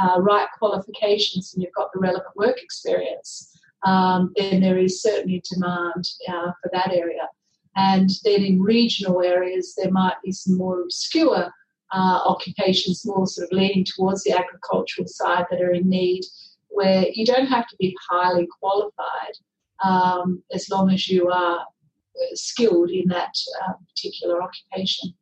[0.00, 3.52] uh, right qualifications and you've got the relevant work experience,
[3.84, 7.28] um, then there is certainly demand uh, for that area.
[7.74, 11.52] And then in regional areas, there might be some more obscure
[11.92, 16.22] uh, occupations more sort of leaning towards the agricultural side that are in need,
[16.68, 19.34] where you don't have to be highly qualified
[19.84, 25.12] um, as long as you are uh, skilled in that uh, particular occupation.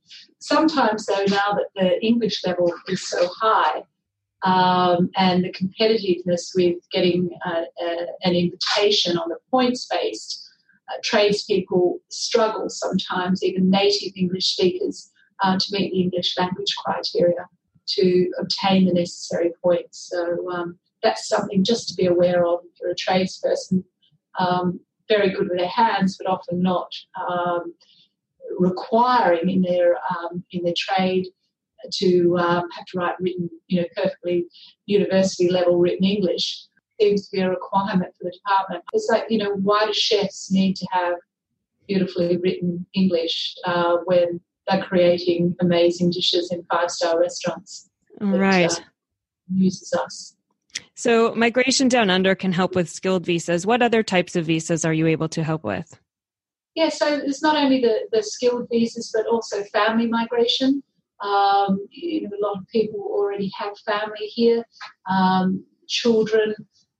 [0.41, 3.83] Sometimes, though, now that the English level is so high,
[4.43, 10.41] um, and the competitiveness with getting uh, uh, an invitation on the points based,
[10.91, 15.11] uh, tradespeople struggle sometimes, even native English speakers
[15.43, 17.47] uh, to meet the English language criteria
[17.87, 20.09] to obtain the necessary points.
[20.11, 23.85] So um, that's something just to be aware of for a tradesperson.
[24.39, 26.91] Um, very good with their hands, but often not
[27.29, 27.75] um,
[28.59, 31.27] requiring in their um, in their trade
[31.93, 34.47] to um, have to write written, you know, perfectly
[34.87, 36.67] university level written English
[37.01, 38.85] seems to be a requirement for the department.
[38.93, 41.15] It's like, you know, why do chefs need to have
[41.87, 47.89] beautifully written English uh, when they're creating amazing dishes in five star restaurants.
[48.19, 48.73] That, right.
[48.73, 48.85] Uh,
[49.53, 50.37] uses us.
[50.95, 53.67] So, Migration Down Under can help with skilled visas.
[53.67, 55.99] What other types of visas are you able to help with?
[56.75, 60.83] Yeah, so it's not only the, the skilled visas, but also family migration.
[61.21, 64.65] Um, you know, a lot of people already have family here,
[65.09, 66.55] um, children.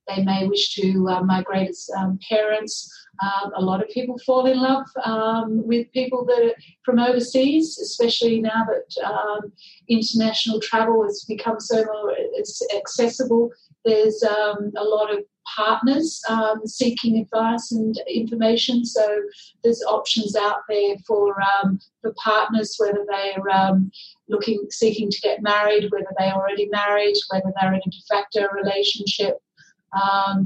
[0.07, 2.89] They may wish to uh, migrate as um, parents.
[3.21, 7.77] Um, a lot of people fall in love um, with people that are from overseas,
[7.79, 9.51] especially now that um,
[9.87, 12.15] international travel has become so more
[12.75, 13.51] accessible.
[13.85, 15.19] There's um, a lot of
[15.55, 19.21] partners um, seeking advice and information, so
[19.63, 23.79] there's options out there for um, for partners, whether they're
[24.27, 28.47] looking seeking to get married, whether they're already married, whether they're in a de facto
[28.53, 29.37] relationship.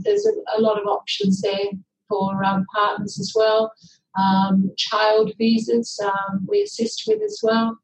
[0.04, 1.72] there's a, a lot of options there
[2.10, 3.72] for um, partners as well.
[4.17, 7.77] Um, child visas um, we assist with as well.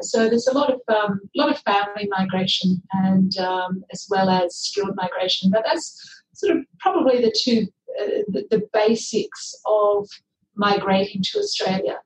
[0.00, 4.56] So there's a lot of um, lot of family migration and um, as well as
[4.56, 5.50] skilled migration.
[5.50, 7.68] But that's sort of probably the two
[8.00, 10.06] uh, the, the, basics of
[10.54, 11.98] migrating to Australia.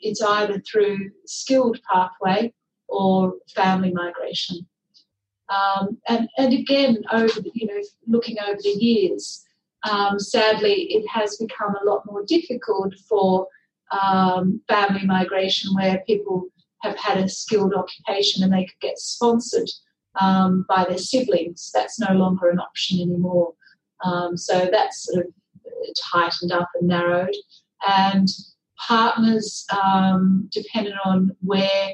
[0.00, 2.52] It's either through skilled pathway
[2.88, 4.66] or family migration.
[5.48, 9.44] Um, and, and again, over the, you know, looking over the years,
[9.84, 13.46] um, sadly, it has become a lot more difficult for
[13.92, 16.46] um, family migration where people
[16.82, 19.68] have had a skilled occupation and they could get sponsored
[20.20, 21.70] um, by their siblings.
[21.72, 23.54] That's no longer an option anymore.
[24.04, 25.32] Um, so that's sort of
[26.12, 27.34] tightened up and narrowed.
[27.88, 28.28] And
[28.86, 31.90] partners, um, depending on where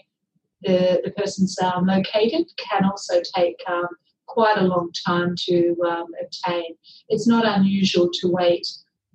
[0.62, 3.86] the, the person's located, can also take um,
[4.34, 6.74] quite a long time to um, obtain.
[7.08, 8.66] It's not unusual to wait,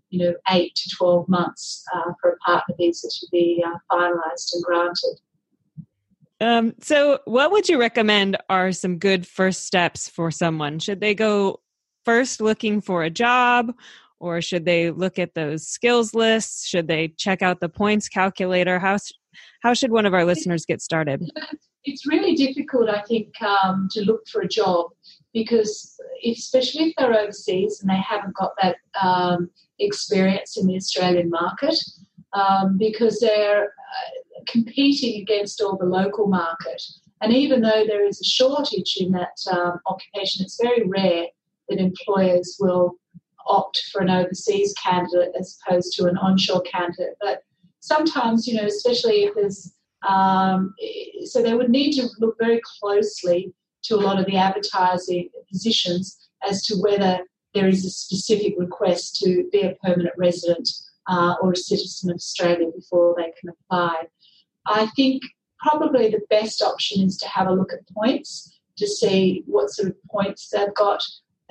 [0.10, 4.54] you know, eight to 12 months uh, for a partner visa to be uh, finalised
[4.54, 5.20] and granted.
[6.42, 10.80] Um, so, what would you recommend are some good first steps for someone?
[10.80, 11.60] Should they go
[12.06, 13.74] first looking for a job,
[14.20, 16.68] or should they look at those skills lists?
[16.68, 18.80] Should they check out the points calculator?
[18.80, 18.98] How
[19.62, 21.30] how should one of our listeners get started?
[21.86, 24.88] It's really difficult, I think, um, to look for a job
[25.34, 25.96] because,
[26.26, 29.50] especially if they're overseas and they haven't got that um,
[29.80, 31.76] experience in the Australian market,
[32.34, 36.82] um, because they're uh, competing against all the local market.
[37.22, 41.26] And even though there is a shortage in that um, occupation, it's very rare
[41.70, 42.96] that employers will
[43.50, 47.16] opt for an overseas candidate as opposed to an onshore candidate.
[47.20, 47.44] But
[47.80, 49.74] sometimes, you know, especially if there's,
[50.08, 50.74] um,
[51.26, 56.30] so they would need to look very closely to a lot of the advertising positions
[56.48, 57.20] as to whether
[57.54, 60.70] there is a specific request to be a permanent resident
[61.08, 64.04] uh, or a citizen of Australia before they can apply.
[64.68, 65.24] I think
[65.60, 69.90] probably the best option is to have a look at points to see what sort
[69.90, 71.04] of points they've got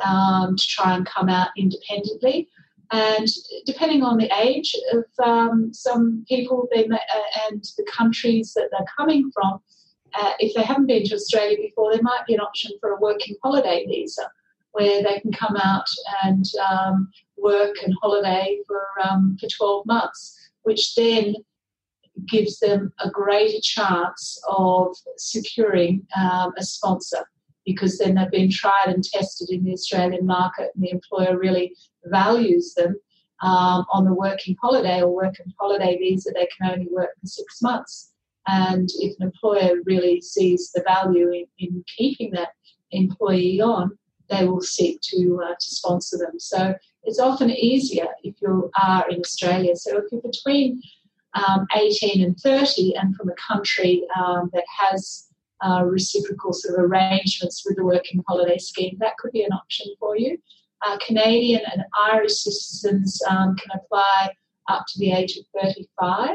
[0.05, 2.49] um, to try and come out independently.
[2.91, 3.29] And
[3.67, 8.87] depending on the age of um, some people may, uh, and the countries that they're
[8.97, 9.61] coming from,
[10.15, 13.01] uh, if they haven't been to Australia before, there might be an option for a
[13.01, 14.31] working holiday visa
[14.73, 15.87] where they can come out
[16.23, 21.35] and um, work and holiday for, um, for 12 months, which then
[22.27, 27.25] gives them a greater chance of securing um, a sponsor
[27.69, 31.77] because then they've been tried and tested in the Australian market and the employer really
[32.07, 32.97] values them
[33.43, 37.61] um, on the working holiday or working holiday visa, they can only work for six
[37.61, 38.15] months.
[38.47, 42.53] And if an employer really sees the value in, in keeping that
[42.91, 43.99] employee on,
[44.31, 46.41] they will seek to, uh, to sponsor them.
[46.41, 49.77] So it's often easier if you are in Australia.
[49.77, 50.81] So if you're between
[51.35, 55.28] um, 18 and 30 and from a country um, that has
[55.65, 59.87] uh, reciprocal sort of arrangements with the working holiday scheme, that could be an option
[59.99, 60.39] for you.
[60.87, 64.31] Uh, Canadian and Irish citizens um, can apply
[64.69, 66.31] up to the age of 35.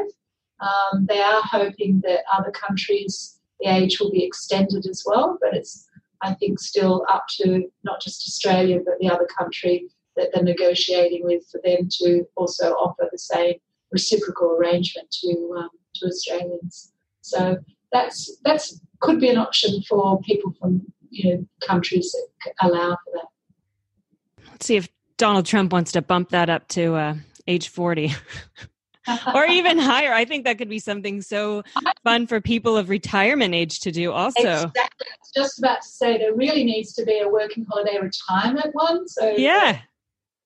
[0.59, 5.53] Um, they are hoping that other countries, the age will be extended as well, but
[5.53, 5.87] it's,
[6.21, 11.23] I think, still up to not just Australia, but the other country that they're negotiating
[11.23, 13.55] with for them to also offer the same
[13.91, 16.91] reciprocal arrangement to um, to Australians.
[17.21, 17.57] So
[17.93, 22.13] that's that's could be an option for people from you know countries
[22.43, 24.47] that allow for that.
[24.49, 27.15] Let's see if Donald Trump wants to bump that up to uh,
[27.47, 28.13] age forty.
[29.33, 30.13] or even higher.
[30.13, 31.63] I think that could be something so
[32.03, 34.39] fun for people of retirement age to do also.
[34.39, 35.07] Exactly.
[35.09, 38.73] I was just about to say there really needs to be a working holiday retirement
[38.73, 39.07] one.
[39.07, 39.79] So yeah.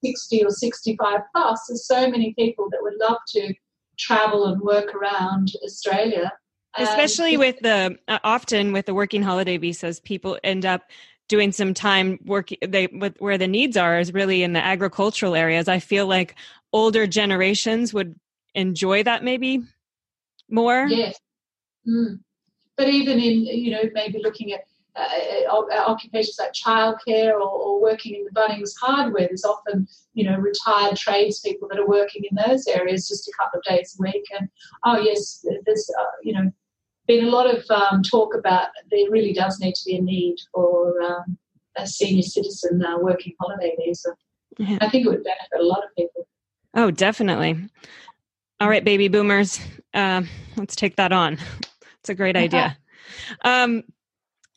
[0.03, 3.53] 60 or 65 plus, there's so many people that would love to
[3.97, 6.31] travel and work around Australia.
[6.77, 10.89] Especially with the uh, often with the working holiday visas, people end up
[11.27, 15.35] doing some time work they with where the needs are is really in the agricultural
[15.35, 15.67] areas.
[15.67, 16.35] I feel like
[16.71, 18.15] older generations would
[18.55, 19.63] enjoy that maybe
[20.49, 20.87] more.
[20.87, 21.19] Yes.
[21.87, 22.19] Mm.
[22.75, 24.61] But even in you know maybe looking at
[24.97, 25.07] uh,
[25.51, 29.27] uh, uh, occupations like childcare or, or working in the Bunnings hardware.
[29.27, 33.59] There's often, you know, retired tradespeople that are working in those areas just a couple
[33.59, 34.25] of days a week.
[34.39, 34.49] And
[34.85, 36.51] oh yes, there's uh, you know
[37.07, 40.35] been a lot of um, talk about there really does need to be a need
[40.53, 41.37] for um,
[41.77, 44.15] a senior citizen uh, working holiday visa.
[44.57, 44.77] Yeah.
[44.81, 46.27] I think it would benefit a lot of people.
[46.73, 47.69] Oh, definitely.
[48.59, 49.59] All right, baby boomers,
[49.93, 50.23] uh,
[50.55, 51.37] let's take that on.
[51.99, 52.77] It's a great idea.
[53.43, 53.83] Um,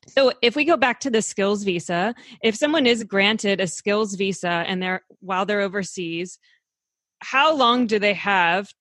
[0.08, 4.14] so if we go back to the skills visa, if someone is granted a skills
[4.14, 6.38] visa and they're while they're overseas,
[7.20, 8.72] how long do they have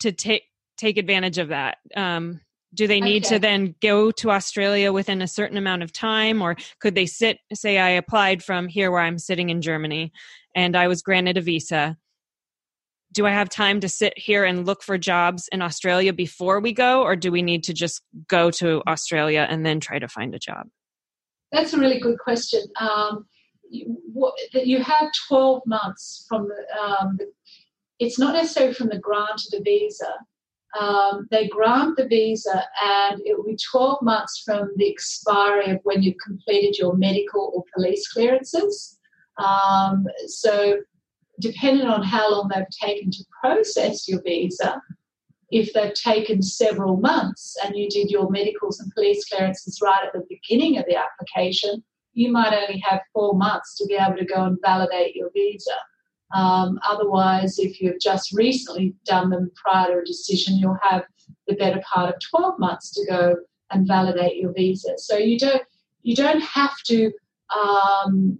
[0.00, 0.42] to take
[0.76, 1.78] take advantage of that?
[1.96, 2.40] Um,
[2.74, 3.34] do they need okay.
[3.34, 7.38] to then go to Australia within a certain amount of time, or could they sit?
[7.52, 10.12] Say, I applied from here where I'm sitting in Germany,
[10.54, 11.96] and I was granted a visa
[13.12, 16.72] do I have time to sit here and look for jobs in Australia before we
[16.72, 20.34] go, or do we need to just go to Australia and then try to find
[20.34, 20.68] a job?
[21.50, 22.60] That's a really good question.
[22.80, 23.26] Um,
[23.68, 27.26] you, have 12 months from the, um, the,
[27.98, 30.12] it's not necessarily from the grant of the visa.
[30.78, 35.80] Um, they grant the visa and it will be 12 months from the expiry of
[35.82, 38.98] when you've completed your medical or police clearances.
[39.38, 40.78] Um, so
[41.40, 44.80] depending on how long they've taken to process your visa,
[45.50, 50.12] if they've taken several months and you did your medicals and police clearances right at
[50.12, 54.24] the beginning of the application, you might only have four months to be able to
[54.24, 55.74] go and validate your visa.
[56.32, 61.04] Um, otherwise, if you've just recently done them prior to a decision, you'll have
[61.48, 63.36] the better part of 12 months to go
[63.70, 64.92] and validate your visa.
[64.96, 65.62] So you don't
[66.02, 67.12] you don't have to
[67.54, 68.38] um,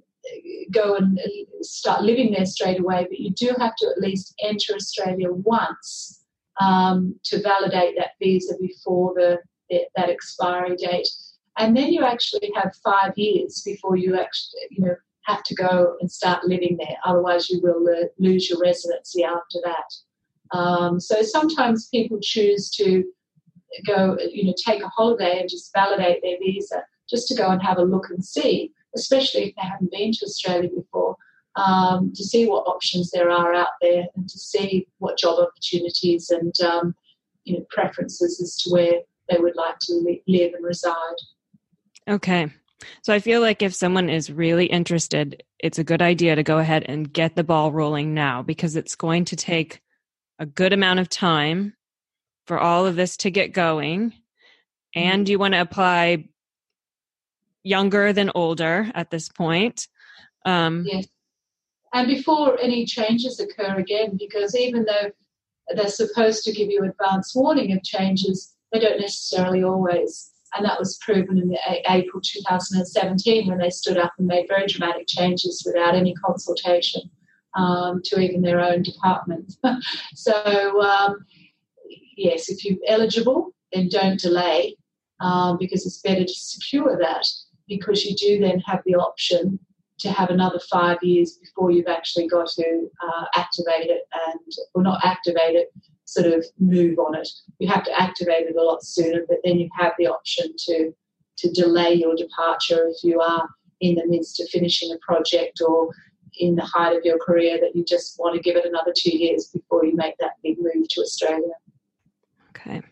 [0.72, 1.20] go and
[1.62, 6.24] start living there straight away, but you do have to at least enter Australia once
[6.60, 9.38] um, to validate that visa before the,
[9.68, 11.08] the, that expiry date.
[11.58, 15.96] And then you actually have five years before you actually, you know, have to go
[16.00, 16.96] and start living there.
[17.04, 17.84] Otherwise, you will
[18.18, 20.56] lose your residency after that.
[20.56, 23.04] Um, so sometimes people choose to
[23.86, 27.62] go, you know, take a holiday and just validate their visa, just to go and
[27.62, 31.16] have a look and see, especially if they haven't been to Australia before,
[31.56, 36.30] um, to see what options there are out there and to see what job opportunities
[36.30, 36.94] and um,
[37.44, 41.16] you know preferences as to where they would like to live and reside.
[42.08, 42.50] Okay.
[43.02, 46.58] So I feel like if someone is really interested, it's a good idea to go
[46.58, 49.80] ahead and get the ball rolling now because it's going to take
[50.38, 51.74] a good amount of time
[52.46, 54.12] for all of this to get going.
[54.94, 55.30] And mm-hmm.
[55.30, 56.28] you want to apply
[57.62, 59.86] younger than older at this point.
[60.46, 61.06] Um, yes.
[61.92, 65.10] And before any changes occur again, because even though
[65.74, 70.78] they're supposed to give you advance warning of changes, they don't necessarily always and that
[70.78, 71.56] was proven in
[71.88, 77.02] April 2017 when they stood up and made very dramatic changes without any consultation
[77.54, 79.54] um, to even their own department.
[80.14, 81.24] so, um,
[82.16, 84.76] yes, if you're eligible, then don't delay
[85.20, 87.26] um, because it's better to secure that
[87.68, 89.58] because you do then have the option
[90.00, 94.40] to have another five years before you've actually got to uh, activate it and,
[94.74, 95.72] or not activate it,
[96.10, 97.28] sort of move on it.
[97.60, 100.92] You have to activate it a lot sooner, but then you have the option to
[101.38, 103.48] to delay your departure if you are
[103.80, 105.88] in the midst of finishing a project or
[106.38, 109.16] in the height of your career that you just want to give it another two
[109.16, 111.54] years before you make that big move to Australia.
[112.50, 112.82] Okay.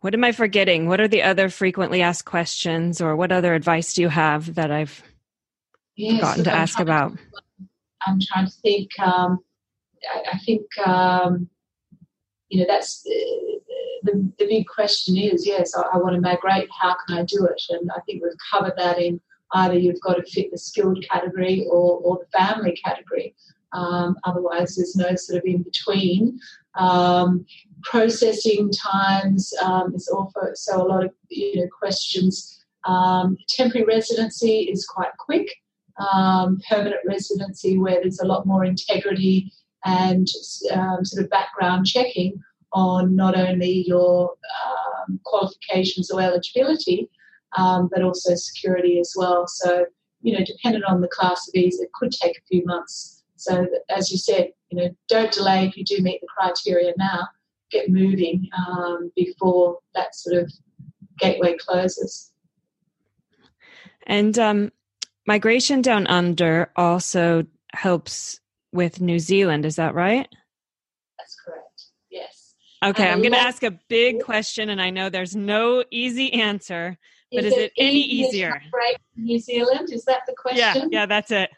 [0.00, 0.88] What am I forgetting?
[0.88, 4.70] What are the other frequently asked questions, or what other advice do you have that
[4.70, 5.02] I've
[5.96, 7.12] yes, forgotten to I'm ask about?
[7.12, 7.18] To,
[8.06, 8.90] I'm trying to think.
[8.98, 9.40] Um,
[10.14, 11.48] I, I, think um,
[12.54, 13.60] you know, that's the,
[14.04, 16.68] the, the big question is, yes, I, I, want to migrate.
[16.70, 17.60] How can I do it?
[17.70, 19.20] And I think we've covered that in
[19.54, 23.34] either you've got to fit the skilled category or, or the family category.
[23.72, 26.38] Um, otherwise, there's no sort of in between.
[26.76, 27.44] Um,
[27.82, 32.64] processing times um, is also a lot of you know questions.
[32.86, 35.48] Um, temporary residency is quite quick.
[35.98, 39.52] Um, permanent residency, where there's a lot more integrity
[39.84, 40.26] and
[40.72, 44.32] um, sort of background checking on not only your
[44.66, 47.08] um, qualifications or eligibility,
[47.56, 49.46] um, but also security as well.
[49.46, 49.86] So,
[50.22, 53.22] you know, dependent on the class of visa, it could take a few months.
[53.36, 57.28] So, as you said, you know, don't delay if you do meet the criteria now.
[57.70, 60.52] Get moving um, before that sort of
[61.18, 62.32] gateway closes.
[64.06, 64.72] And um,
[65.26, 68.40] migration down under also helps
[68.74, 69.64] with New Zealand.
[69.64, 70.28] Is that right?
[71.18, 71.84] That's correct.
[72.10, 72.54] Yes.
[72.84, 76.98] Okay, I'm going to ask a big question, and I know there's no easy answer,
[77.32, 78.60] but is, is it, any easier?
[79.16, 79.90] New Zealand?
[79.92, 80.58] Is that the question?
[80.58, 81.50] Yeah, yeah, that's it.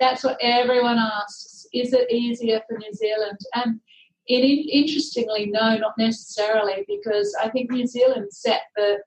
[0.00, 1.66] That's what everyone asks.
[1.72, 3.38] Is it easier for New Zealand?
[3.54, 3.80] And
[4.26, 8.98] it, interestingly, no, not necessarily, because I think New Zealand set the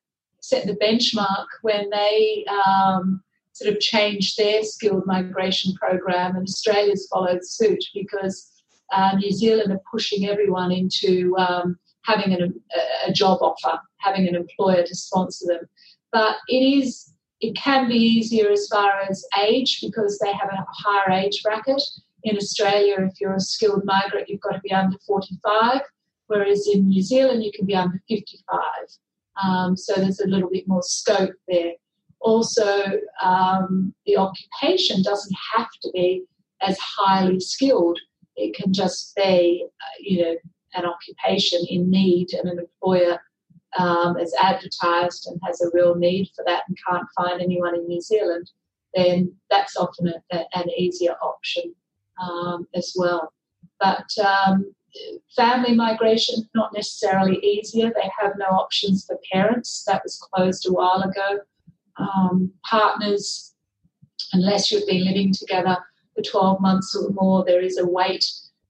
[0.41, 3.21] set the benchmark when they um,
[3.59, 8.51] sort of changed their skilled migration program, and Australia's followed suit because
[8.93, 12.61] uh, New Zealand are pushing everyone into um, having an,
[13.05, 15.69] a, job offer, having an employer to sponsor them.
[16.11, 20.65] But it is it can be easier as far as age because they have a
[20.69, 21.81] higher age bracket.
[22.23, 25.81] In Australia, if you're a skilled migrant, you've got to be under 45,
[26.27, 28.59] whereas in New Zealand, you can be under 55.
[29.41, 31.73] Um, so there's a little bit more scope there
[32.21, 32.83] also
[33.23, 36.23] um, the occupation doesn't have to be
[36.61, 37.99] as highly skilled.
[38.35, 40.35] It can just be, uh, you know,
[40.75, 43.19] an occupation in need and an employer
[43.77, 47.87] um, is advertised and has a real need for that and can't find anyone in
[47.87, 48.49] New Zealand,
[48.93, 51.73] then that's often a, a, an easier option
[52.21, 53.33] um, as well.
[53.79, 54.73] But um,
[55.35, 57.91] family migration, not necessarily easier.
[57.93, 59.83] They have no options for parents.
[59.85, 61.39] That was closed a while ago
[61.99, 63.53] um, partners,
[64.33, 65.77] unless you've been living together,
[66.15, 68.25] for 12 months or more, there is a wait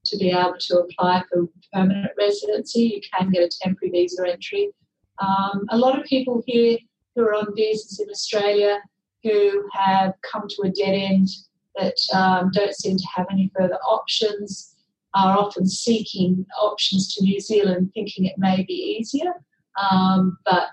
[0.05, 2.81] to be able to apply for permanent residency.
[2.81, 4.71] You can get a temporary visa entry.
[5.19, 6.77] Um, a lot of people here
[7.15, 8.79] who are on visas in Australia
[9.23, 11.27] who have come to a dead end
[11.75, 14.75] that um, don't seem to have any further options
[15.13, 19.33] are often seeking options to New Zealand, thinking it may be easier,
[19.81, 20.69] um, but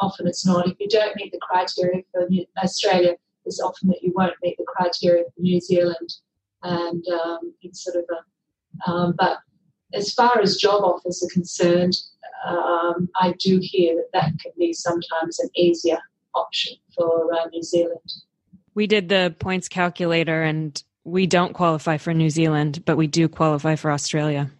[0.00, 0.68] often it's not.
[0.68, 4.56] If you don't meet the criteria for New- Australia, it's often that you won't meet
[4.56, 6.14] the criteria for New Zealand,
[6.62, 8.90] and um, it's sort of a.
[8.90, 9.38] Um, but
[9.94, 11.96] as far as job offers are concerned,
[12.46, 15.98] um, I do hear that that can be sometimes an easier
[16.34, 18.00] option for uh, New Zealand.
[18.74, 23.28] We did the points calculator and we don't qualify for New Zealand, but we do
[23.28, 24.50] qualify for Australia.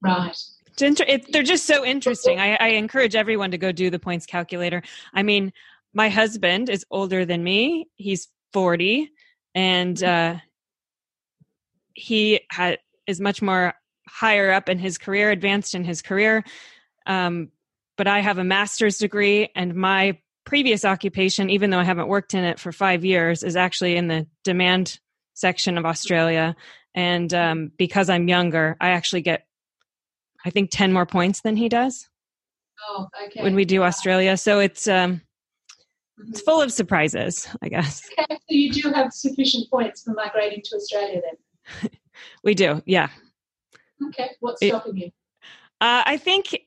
[0.00, 0.36] Right.
[0.82, 2.38] Inter- it, they're just so interesting.
[2.38, 4.82] I, I encourage everyone to go do the points calculator.
[5.12, 5.52] I mean,
[5.94, 7.88] my husband is older than me.
[7.96, 9.10] He's 40
[9.54, 10.36] and mm-hmm.
[10.36, 10.40] uh,
[11.94, 13.74] he had, is much more
[14.06, 16.44] higher up in his career, advanced in his career.
[17.06, 17.50] Um,
[17.96, 22.32] but I have a master's degree and my previous occupation, even though I haven't worked
[22.32, 24.98] in it for five years, is actually in the demand
[25.34, 26.56] section of Australia.
[26.94, 29.46] And um, because I'm younger, I actually get,
[30.44, 32.08] I think, 10 more points than he does.
[32.88, 33.42] Oh, okay.
[33.42, 34.36] When we do Australia.
[34.36, 35.20] So it's, um,
[36.28, 38.02] it's full of surprises, I guess.
[38.18, 41.90] Okay, so you do have sufficient points for migrating to Australia then?
[42.44, 43.08] we do, yeah.
[44.08, 45.10] Okay, what's stopping it, you?
[45.80, 46.58] Uh, I think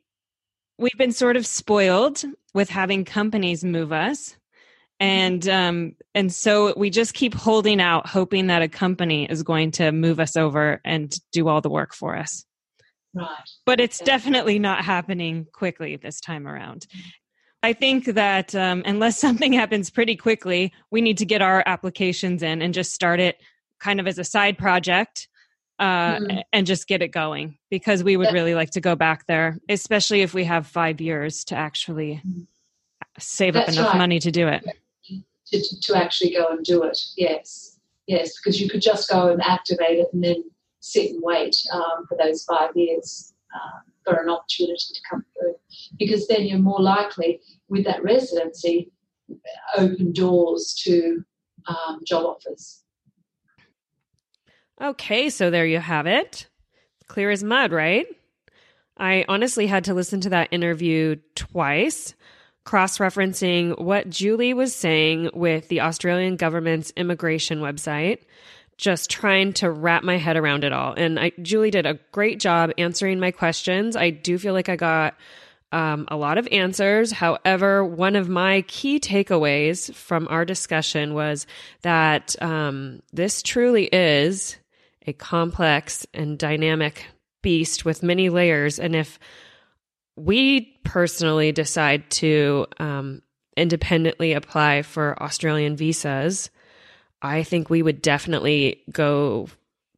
[0.77, 4.35] we've been sort of spoiled with having companies move us
[5.01, 9.71] and um, and so we just keep holding out hoping that a company is going
[9.71, 12.45] to move us over and do all the work for us
[13.13, 14.05] right but it's yeah.
[14.05, 17.09] definitely not happening quickly this time around mm-hmm.
[17.63, 22.43] i think that um, unless something happens pretty quickly we need to get our applications
[22.43, 23.41] in and just start it
[23.79, 25.27] kind of as a side project
[25.79, 26.43] uh, mm.
[26.53, 30.21] and just get it going because we would really like to go back there especially
[30.21, 32.45] if we have five years to actually mm.
[33.17, 33.97] save That's up enough right.
[33.97, 34.63] money to do it
[35.51, 36.99] to, to actually go and do it.
[37.17, 40.43] Yes, yes, because you could just go and activate it and then
[40.81, 45.55] sit and wait um, for those five years um, for an opportunity to come through.
[45.97, 48.91] Because then you're more likely with that residency
[49.77, 51.23] open doors to
[51.67, 52.83] um, job offers.
[54.81, 56.47] Okay, so there you have it.
[57.07, 58.07] Clear as mud, right?
[58.97, 62.15] I honestly had to listen to that interview twice
[62.63, 68.19] cross referencing what Julie was saying with the Australian government's immigration website,
[68.81, 70.93] just trying to wrap my head around it all.
[70.97, 73.95] And I, Julie did a great job answering my questions.
[73.95, 75.15] I do feel like I got
[75.71, 77.11] um, a lot of answers.
[77.11, 81.45] However, one of my key takeaways from our discussion was
[81.83, 84.57] that um, this truly is
[85.05, 87.05] a complex and dynamic
[87.43, 88.79] beast with many layers.
[88.79, 89.19] And if
[90.15, 93.21] we personally decide to um,
[93.55, 96.49] independently apply for Australian visas,
[97.21, 99.47] I think we would definitely go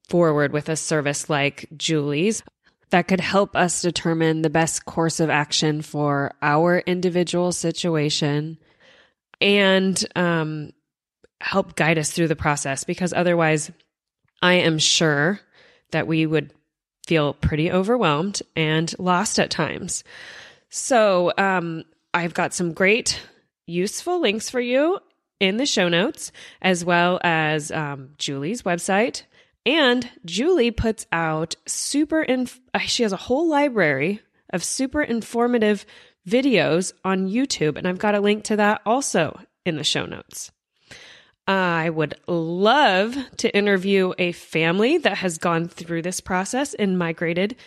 [0.10, 2.44] forward with a service like Julie's
[2.90, 8.58] that could help us determine the best course of action for our individual situation
[9.42, 10.72] and um,
[11.42, 13.72] help guide us through the process because otherwise,
[14.42, 15.40] I am sure
[15.92, 16.54] that we would
[17.08, 20.04] feel pretty overwhelmed and lost at times.
[20.70, 23.20] So, um, I've got some great,
[23.66, 25.00] useful links for you
[25.40, 26.32] in the show notes,
[26.62, 29.24] as well as um, Julie's website.
[29.66, 34.22] And Julie puts out super, inf- she has a whole library
[34.52, 35.86] of super informative
[36.28, 37.78] videos on YouTube.
[37.78, 40.52] And I've got a link to that also in the show notes.
[41.46, 47.58] I would love to interview a family that has gone through this process and migrated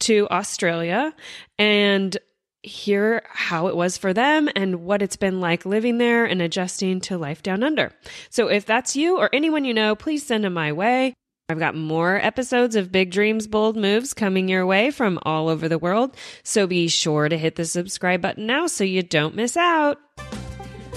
[0.00, 1.14] to Australia
[1.58, 2.16] and
[2.62, 7.00] hear how it was for them and what it's been like living there and adjusting
[7.02, 7.92] to life down under.
[8.28, 11.14] So if that's you or anyone you know, please send them my way.
[11.48, 15.68] I've got more episodes of Big Dreams, Bold Moves coming your way from all over
[15.68, 16.16] the world.
[16.44, 19.98] So be sure to hit the subscribe button now so you don't miss out.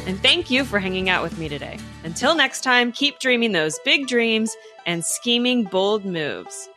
[0.06, 1.80] And thank you for hanging out with me today.
[2.04, 4.56] Until next time, keep dreaming those big dreams
[4.86, 6.70] and scheming bold moves.